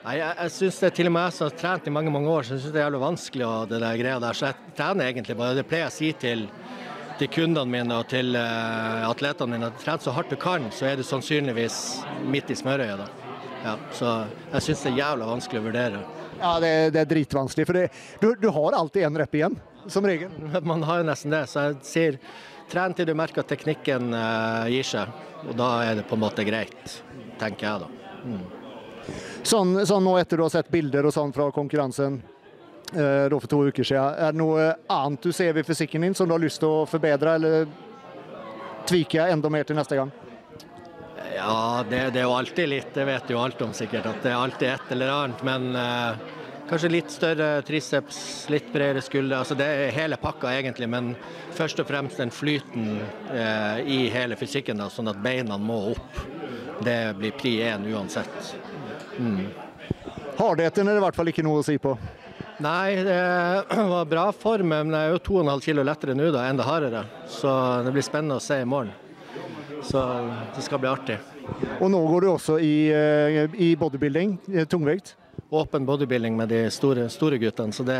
Nei, 0.00 0.16
Jeg, 0.16 0.32
jeg 0.38 0.52
synes 0.56 0.80
det 0.80 0.92
til 0.96 1.10
og 1.10 1.16
med 1.18 1.26
jeg 1.26 1.36
som 1.36 1.50
har 1.50 1.56
trent 1.60 1.88
i 1.90 1.92
mange 1.92 2.12
mange 2.14 2.32
år, 2.32 2.46
så 2.48 2.56
synes 2.56 2.72
det 2.72 2.80
er 2.80 2.86
jævlig 2.86 3.04
vanskelig. 3.04 3.46
Og 3.46 3.68
det 3.68 3.82
der 3.84 4.00
greia 4.00 4.20
der, 4.22 4.32
Så 4.38 4.48
jeg 4.48 4.76
trener 4.78 5.10
egentlig 5.10 5.36
bare. 5.36 5.58
Det 5.58 5.66
pleier 5.68 5.88
jeg 5.88 5.92
å 5.92 5.98
si 5.98 6.12
til 6.26 6.48
til 7.20 7.28
kundene 7.28 7.68
mine 7.68 7.96
og 8.00 8.06
til 8.08 8.32
uh, 8.32 9.04
atletene 9.10 9.52
mine 9.52 9.68
at 9.68 9.82
tren 9.82 10.00
så 10.00 10.14
hardt 10.16 10.32
du 10.32 10.38
kan, 10.40 10.70
så 10.72 10.88
er 10.88 10.96
du 10.96 11.04
sannsynligvis 11.04 11.76
midt 12.24 12.48
i 12.48 12.56
smørøyet. 12.56 13.02
da. 13.02 13.19
Ja, 13.64 13.74
så 13.92 14.12
jeg 14.52 14.64
syns 14.64 14.84
det 14.84 14.92
er 14.94 15.00
jævla 15.02 15.26
vanskelig 15.28 15.60
å 15.60 15.64
vurdere. 15.66 16.00
Ja, 16.40 16.52
det, 16.62 16.72
det 16.94 17.02
er 17.02 17.10
dritvanskelig. 17.10 17.66
For 17.68 17.76
det, 17.76 17.88
du, 18.22 18.30
du, 18.40 18.48
har 18.56 18.76
alltid 18.76 19.04
én 19.04 19.18
rep 19.20 19.34
igjen, 19.36 19.58
som 19.86 20.06
regel. 20.06 20.32
Man 20.70 20.84
har 20.88 21.02
jo 21.02 21.08
nesten 21.10 21.34
det. 21.34 21.44
Så 21.50 21.66
jeg 21.66 21.76
sier 21.84 22.18
tren 22.70 22.96
til 22.96 23.10
du 23.10 23.14
merker 23.18 23.44
at 23.44 23.50
teknikken 23.52 24.14
uh, 24.16 24.64
gir 24.72 24.86
seg. 24.86 25.12
Og 25.48 25.52
da 25.58 25.70
er 25.84 26.00
det 26.00 26.06
på 26.08 26.16
en 26.16 26.24
måte 26.24 26.46
greit, 26.48 26.96
tenker 27.40 27.68
jeg 27.68 27.84
da. 27.84 27.90
Mm. 28.24 28.42
Sånn, 29.48 29.76
sånn 29.88 30.04
nå 30.04 30.16
etter 30.20 30.40
du 30.40 30.44
har 30.44 30.52
sett 30.52 30.68
bilder 30.72 31.08
og 31.08 31.14
sånn 31.16 31.32
fra 31.36 31.50
konkurransen, 31.52 32.20
uh, 32.94 33.26
da 33.28 33.36
for 33.36 33.50
to 33.50 33.62
uker 33.68 33.84
siden. 33.84 34.16
Er 34.16 34.32
det 34.32 34.40
noe 34.40 34.72
annet 34.88 35.28
du 35.28 35.36
ser 35.36 35.52
ved 35.56 35.68
fysikken 35.68 36.08
din 36.08 36.16
som 36.16 36.28
du 36.28 36.36
har 36.36 36.42
lyst 36.42 36.62
til 36.64 36.80
å 36.80 36.88
forbedre 36.88 37.36
eller 37.36 37.68
tvike 38.88 39.28
enda 39.28 39.52
mer 39.52 39.68
til 39.68 39.76
neste 39.76 40.00
gang? 40.00 40.12
Ja, 41.36 41.84
det, 41.90 42.10
det, 42.10 42.20
er 42.20 42.26
jo 42.26 42.34
alltid 42.34 42.68
litt, 42.68 42.90
det 42.94 43.06
vet 43.08 43.28
du 43.28 43.34
jo 43.34 43.40
alt 43.42 43.62
om 43.62 43.72
sikkert, 43.76 44.08
at 44.10 44.22
det 44.24 44.32
er 44.32 44.38
alltid 44.38 44.68
et 44.72 44.92
eller 44.96 45.12
annet. 45.14 45.42
Men 45.46 45.68
eh, 45.78 46.36
kanskje 46.70 46.92
litt 46.92 47.12
større 47.14 47.48
triceps, 47.66 48.20
litt 48.52 48.70
bredere 48.72 49.02
skulder. 49.04 49.38
Altså 49.40 49.56
det 49.58 49.66
er 49.66 49.94
hele 49.94 50.18
pakka 50.20 50.52
egentlig, 50.58 50.90
men 50.90 51.12
først 51.56 51.82
og 51.82 51.88
fremst 51.90 52.20
den 52.22 52.34
flyten 52.34 53.00
eh, 53.34 53.82
i 53.86 54.00
hele 54.12 54.38
fysikken, 54.40 54.80
da, 54.82 54.90
sånn 54.90 55.12
at 55.12 55.20
beina 55.22 55.58
må 55.60 55.80
opp. 55.94 56.22
Det 56.80 57.00
blir 57.18 57.36
pri 57.36 57.58
én 57.68 57.84
uansett. 57.92 58.54
Mm. 59.18 59.44
Hardheten 60.40 60.88
er 60.88 60.96
det 60.96 61.02
i 61.02 61.04
hvert 61.04 61.18
fall 61.18 61.30
ikke 61.30 61.44
noe 61.44 61.60
å 61.60 61.66
si 61.66 61.76
på. 61.82 61.94
Nei, 62.60 62.96
det 63.04 63.20
var 63.94 64.08
bra 64.08 64.30
form, 64.36 64.72
men 64.72 64.96
jeg 64.96 65.10
er 65.10 65.14
jo 65.14 65.22
2,5 65.44 65.62
kilo 65.68 65.84
lettere 65.86 66.16
nå, 66.16 66.30
da, 66.34 66.48
enn 66.48 66.60
det 66.60 66.66
hardere. 66.68 67.04
Så 67.28 67.52
det 67.86 67.94
blir 67.94 68.04
spennende 68.04 68.40
å 68.40 68.44
se 68.44 68.60
i 68.60 68.68
morgen. 68.68 68.92
Så 69.82 70.00
det 70.56 70.62
skal 70.62 70.82
bli 70.82 70.90
artig. 70.90 71.18
Og 71.80 71.90
nå 71.90 72.00
går 72.08 72.26
du 72.26 72.28
også 72.30 72.58
i, 72.62 72.90
eh, 72.92 73.54
i 73.54 73.72
bodybuilding, 73.76 74.36
tungvekt? 74.68 75.16
Åpen 75.50 75.86
bodybuilding 75.86 76.36
med 76.36 76.48
de 76.48 76.70
store, 76.70 77.08
store 77.10 77.38
guttene. 77.38 77.72
Så 77.72 77.82
det, 77.82 77.98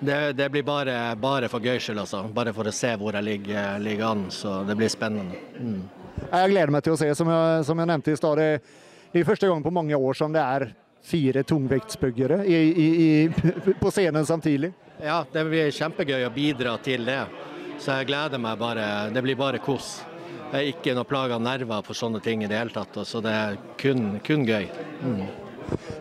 det, 0.00 0.32
det 0.32 0.48
blir 0.50 0.62
bare, 0.62 1.16
bare 1.16 1.48
for 1.48 1.62
gøy 1.62 1.78
skyld, 1.78 2.00
altså. 2.02 2.24
Bare 2.34 2.54
for 2.56 2.66
å 2.66 2.74
se 2.74 2.94
hvor 2.98 3.14
jeg 3.14 3.26
ligger, 3.26 3.78
ligger 3.82 4.10
an. 4.10 4.26
Så 4.34 4.62
det 4.66 4.76
blir 4.78 4.90
spennende. 4.90 5.38
Mm. 5.58 5.80
Jeg 6.24 6.50
gleder 6.52 6.74
meg 6.74 6.84
til 6.86 6.96
å 6.96 7.00
se. 7.00 7.12
Som 7.14 7.30
jeg, 7.32 7.64
som 7.68 7.78
jeg 7.78 7.90
nevnte 7.92 8.14
i 8.14 8.18
stad, 8.18 8.42
det, 8.42 8.76
er 9.12 9.28
første 9.28 9.50
gang 9.50 9.62
på 9.64 9.74
mange 9.74 9.98
år 9.98 10.18
som 10.18 10.34
det 10.34 10.42
er 10.42 10.70
fire 11.08 11.44
tungvektsbyggere 11.46 12.42
på 13.82 13.92
scenen 13.94 14.26
samtidig. 14.26 14.72
Ja, 14.98 15.22
det 15.32 15.46
blir 15.46 15.70
kjempegøy 15.70 16.26
å 16.26 16.34
bidra 16.34 16.74
til 16.82 17.06
det. 17.06 17.22
Så 17.78 17.94
jeg 18.00 18.08
gleder 18.10 18.42
meg 18.42 18.58
bare. 18.58 18.86
Det 19.14 19.22
blir 19.22 19.38
bare 19.38 19.62
kos. 19.62 20.00
Jeg 20.48 20.58
er 20.58 20.70
ikke 20.70 20.94
noe 20.96 21.08
plaga 21.08 21.36
nerver 21.42 21.84
for 21.84 21.98
sånne 21.98 22.22
ting 22.24 22.42
i 22.44 22.48
det 22.48 22.56
hele 22.56 22.72
tatt. 22.72 22.96
Så 23.04 23.20
det 23.24 23.34
er 23.34 23.58
kun, 23.80 24.16
kun 24.24 24.46
gøy. 24.48 24.68
Mm. 25.02 25.26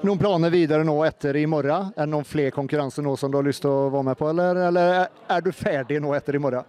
Noen 0.07 0.19
planer 0.19 0.53
videre 0.53 0.85
nå 0.87 0.95
etter 1.03 1.35
i 1.35 1.43
morgen? 1.49 1.91
Er 1.95 2.07
det 2.07 2.13
noen 2.13 2.27
flere 2.27 2.53
konkurranser 2.55 3.03
nå 3.03 3.17
som 3.19 3.31
du 3.31 3.39
har 3.39 3.47
lyst 3.47 3.65
til 3.65 3.73
å 3.73 3.89
være 3.91 4.07
med 4.09 4.19
på, 4.19 4.29
eller, 4.31 4.61
eller 4.69 4.93
er 5.03 5.43
du 5.43 5.51
ferdig 5.51 5.99
nå 6.03 6.13
etter 6.15 6.37
i 6.37 6.41
morgen? 6.41 6.63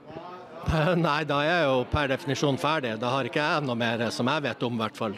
Nei, 1.07 1.23
da 1.29 1.39
er 1.45 1.53
jeg 1.53 1.69
jo 1.69 1.79
per 1.93 2.11
definisjon 2.11 2.59
ferdig. 2.61 2.97
Da 3.01 3.13
har 3.15 3.29
ikke 3.29 3.45
jeg 3.45 3.67
noe 3.69 3.79
mer 3.79 4.09
som 4.15 4.31
jeg 4.33 4.47
vet 4.49 4.67
om, 4.67 4.75
i 4.75 4.83
hvert 4.83 4.99
fall. 4.99 5.15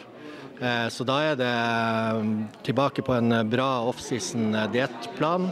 Eh, 0.61 0.87
så 0.93 1.07
da 1.07 1.17
er 1.31 1.39
det 1.39 1.49
eh, 1.49 2.21
tilbake 2.69 3.05
på 3.05 3.17
en 3.17 3.33
bra 3.49 3.71
offseason 3.89 4.53
diettplan. 4.73 5.49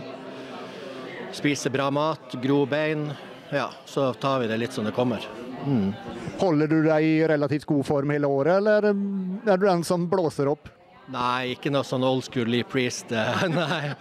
Spise 1.33 1.73
bra 1.73 1.89
mat, 1.93 2.37
gro 2.43 2.61
bein. 2.69 3.09
Ja, 3.49 3.71
så 3.89 4.11
tar 4.13 4.43
vi 4.43 4.49
det 4.49 4.59
litt 4.61 4.77
som 4.77 4.85
det 4.85 4.93
kommer. 4.93 5.25
Mm. 5.65 5.93
Holder 6.39 6.71
du 6.71 6.81
deg 6.85 7.03
i 7.05 7.15
relativt 7.27 7.65
god 7.67 7.85
form 7.87 8.13
hele 8.13 8.27
året, 8.31 8.59
eller 8.61 8.89
er 8.89 9.57
du 9.59 9.65
den 9.65 9.83
som 9.87 10.05
blåser 10.11 10.47
opp? 10.51 10.69
Nei, 11.09 11.55
ikke 11.55 11.71
noe 11.73 11.85
sånn 11.87 12.05
old 12.05 12.21
school 12.27 12.49
Lee 12.53 12.65
Priest. 12.67 13.09
Nei, 13.49 13.95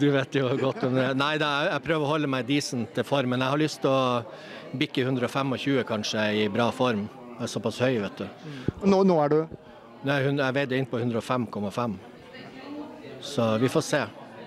du 0.00 0.08
vet 0.14 0.38
jo 0.38 0.48
godt 0.58 0.86
om 0.88 0.96
det. 0.96 1.10
Nei, 1.20 1.34
jeg 1.36 1.82
prøver 1.84 2.06
å 2.06 2.12
holde 2.14 2.30
meg 2.30 2.48
decent 2.48 2.94
til 2.96 3.04
form, 3.06 3.34
men 3.34 3.44
jeg 3.44 3.52
har 3.52 3.60
lyst 3.60 3.82
til 3.84 3.92
å 3.92 4.76
bikke 4.80 5.04
125 5.04 5.84
kanskje 5.88 6.24
i 6.40 6.46
bra 6.52 6.70
form. 6.74 7.04
Jeg 7.36 7.46
er 7.46 7.52
såpass 7.52 7.80
høy, 7.84 7.98
vet 8.02 8.22
du. 8.22 8.54
Nå, 8.88 9.02
nå 9.06 9.18
er 9.26 9.34
du? 9.34 9.40
Nei, 10.08 10.22
jeg 10.24 10.56
veide 10.56 10.78
inn 10.78 10.88
på 10.88 10.98
105,5. 11.02 11.98
Så 13.28 13.50
vi 13.60 13.70
får 13.70 13.84
se. 13.84 14.02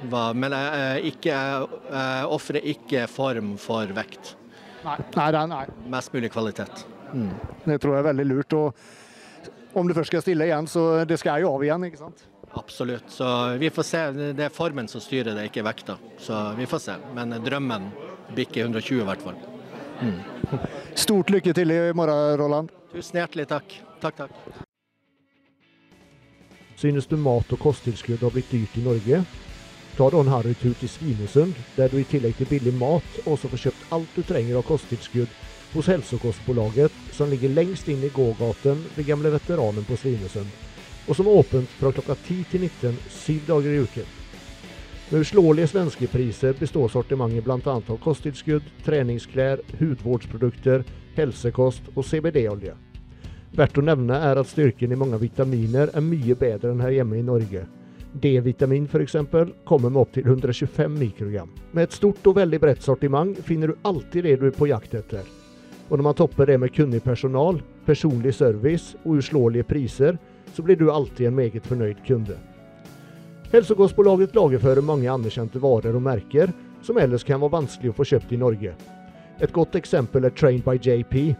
Men 0.09 0.55
jeg, 0.55 0.81
jeg, 0.81 1.15
jeg, 1.29 1.81
jeg 1.93 2.31
ofrer 2.33 2.71
ikke 2.73 3.05
form 3.11 3.53
for 3.61 3.93
vekt. 3.95 4.33
Nei, 4.81 4.97
nei, 5.13 5.45
nei. 5.53 5.65
Mest 5.93 6.15
mulig 6.15 6.31
kvalitet. 6.33 6.81
Mm. 7.13 7.31
Det 7.65 7.77
tror 7.81 7.95
jeg 7.95 8.03
er 8.03 8.09
veldig 8.09 8.27
lurt. 8.29 8.53
og 8.53 9.77
Om 9.77 9.87
du 9.87 9.95
først 9.95 10.11
skal 10.11 10.23
stille 10.23 10.47
igjen, 10.47 10.67
så 10.67 11.05
det 11.07 11.19
skal 11.19 11.43
jo 11.43 11.53
av 11.55 11.63
igjen, 11.65 11.87
ikke 11.87 12.01
sant? 12.01 12.25
Absolutt. 12.59 13.07
Så 13.07 13.27
vi 13.61 13.69
får 13.71 13.87
se. 13.87 14.01
Det 14.35 14.45
er 14.45 14.53
formen 14.53 14.87
som 14.91 15.03
styrer 15.03 15.35
det, 15.35 15.47
ikke 15.49 15.63
vekta. 15.63 15.97
Så 16.19 16.41
vi 16.57 16.67
får 16.67 16.83
se. 16.83 16.97
Men 17.15 17.37
drømmen 17.43 17.87
bikker 18.35 18.65
120 18.65 19.03
i 19.03 19.07
hvert 19.07 19.23
fall. 19.23 19.39
Mm. 20.01 20.19
Stort 21.05 21.31
lykke 21.31 21.53
til 21.55 21.71
i 21.71 21.79
morgen, 21.95 22.35
Roland. 22.41 22.73
Tusen 22.91 23.21
hjertelig 23.21 23.47
takk. 23.51 23.77
Takk, 24.01 24.25
takk. 24.25 24.67
Synes 26.81 27.05
du 27.07 27.15
mat 27.21 27.51
og 27.53 27.61
kosttilskudd 27.61 28.23
har 28.25 28.33
blitt 28.33 28.51
dyrt 28.51 28.75
i 28.79 28.83
Norge? 28.83 29.21
Ta 29.97 30.07
da 30.09 30.19
en 30.23 30.31
harrytur 30.31 30.73
til 30.79 30.89
Svinesund, 30.89 31.55
der 31.75 31.91
du 31.91 31.99
i 31.99 32.07
tillegg 32.07 32.33
til 32.39 32.49
billig 32.49 32.73
mat 32.79 33.19
også 33.27 33.51
får 33.51 33.67
kjøpt 33.67 33.93
alt 33.93 34.15
du 34.15 34.23
trenger 34.25 34.57
av 34.57 34.65
kosttilskudd 34.65 35.29
hos 35.73 35.87
Hälsokostbolaget, 35.87 36.91
som 37.11 37.29
ligger 37.29 37.49
lengst 37.49 37.89
inn 37.89 38.03
i 38.03 38.09
gågaten 38.09 38.83
ved 38.95 39.05
gamle 39.05 39.29
veteranen 39.29 39.83
på 39.83 39.97
Svinesund, 39.97 40.49
og 41.07 41.15
som 41.15 41.27
er 41.27 41.37
åpent 41.41 41.69
fra 41.79 41.91
klokka 41.91 42.15
10 42.15 42.43
til 42.51 42.67
19 42.67 42.97
syv 43.09 43.47
dager 43.47 43.71
i 43.71 43.79
uken. 43.85 44.09
Med 45.11 45.25
uslåelige 45.25 45.67
svenske 45.67 46.07
priser 46.07 46.53
består 46.59 46.87
sortimentet 46.87 47.43
bl.a. 47.43 47.73
av 47.75 47.97
kosttilskudd, 47.99 48.63
treningsklær, 48.85 49.59
hudvårdsprodukter, 49.79 50.85
helsekost 51.17 51.91
og 51.95 52.05
CBD-olje. 52.07 52.77
Verdt 53.51 53.81
å 53.81 53.83
nevne 53.83 54.15
er 54.23 54.39
at 54.39 54.47
styrken 54.47 54.93
i 54.95 54.99
mange 54.99 55.19
vitaminer 55.19 55.91
er 55.91 56.05
mye 56.05 56.37
bedre 56.39 56.71
enn 56.71 56.83
her 56.83 56.95
hjemme 56.95 57.19
i 57.19 57.25
Norge. 57.27 57.65
D-vitamin 58.11 58.87
f.eks. 58.87 59.19
kommer 59.67 59.89
med 59.89 59.99
opptil 59.99 60.27
125 60.27 60.95
mikrogram. 60.95 61.51
Med 61.71 61.89
et 61.89 61.99
stort 61.99 62.27
og 62.27 62.39
veldig 62.39 62.59
bredt 62.63 62.87
sortiment 62.87 63.35
finner 63.43 63.71
du 63.71 63.83
alltid 63.87 64.23
det 64.27 64.39
du 64.39 64.47
er 64.47 64.55
på 64.55 64.71
jakt 64.71 64.95
etter. 64.95 65.27
Og 65.91 65.99
når 65.99 66.07
man 66.07 66.15
topper 66.15 66.47
det 66.47 66.57
med 66.57 66.71
kunnig 66.71 67.03
personal, 67.03 67.59
personlig 67.85 68.33
service 68.33 68.95
og 69.03 69.19
uslåelige 69.19 69.67
priser, 69.67 70.17
så 70.55 70.63
blir 70.63 70.79
du 70.79 70.87
alltid 70.91 71.27
en 71.27 71.35
meget 71.35 71.67
fornøyd 71.67 71.99
kunde. 72.07 72.39
Hälsokostbolaget 73.51 74.35
lagerfører 74.35 74.81
mange 74.81 75.11
anerkjente 75.11 75.59
varer 75.59 75.95
og 75.95 76.01
merker 76.01 76.55
som 76.81 76.97
ellers 76.97 77.27
kan 77.27 77.41
være 77.43 77.57
vanskelig 77.59 77.91
å 77.91 77.99
få 77.99 78.07
kjøpt 78.07 78.31
i 78.31 78.39
Norge. 78.39 78.73
Et 79.43 79.51
godt 79.51 79.75
eksempel 79.75 80.23
er 80.23 80.31
Trained 80.31 80.63
by 80.63 80.79
JP, 80.79 81.35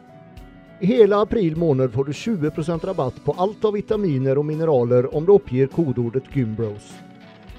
i 0.81 0.85
hele 0.85 1.15
april 1.15 1.57
måned 1.57 1.91
får 1.93 2.05
du 2.05 2.11
20% 2.11 2.85
rabatt 2.85 3.25
på 3.25 3.35
alt 3.37 3.65
av 3.65 3.75
vitaminer 3.77 4.39
og 4.41 4.47
mineraler 4.47 5.05
om 5.15 5.27
du 5.27 5.35
oppgir 5.35 5.67
kodeordet 5.69 6.25
Gymbros. 6.33 6.87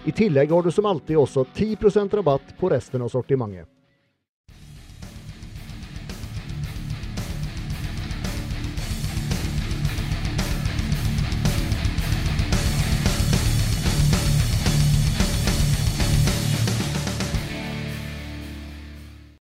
I 0.05 0.11
tillegg 0.11 0.51
har 0.51 0.67
du 0.67 0.73
som 0.75 0.89
alltid 0.91 1.21
også 1.21 1.45
10% 1.55 2.17
rabatt 2.19 2.51
på 2.59 2.73
resten 2.73 3.03
av 3.07 3.13
sortimentet. 3.15 3.69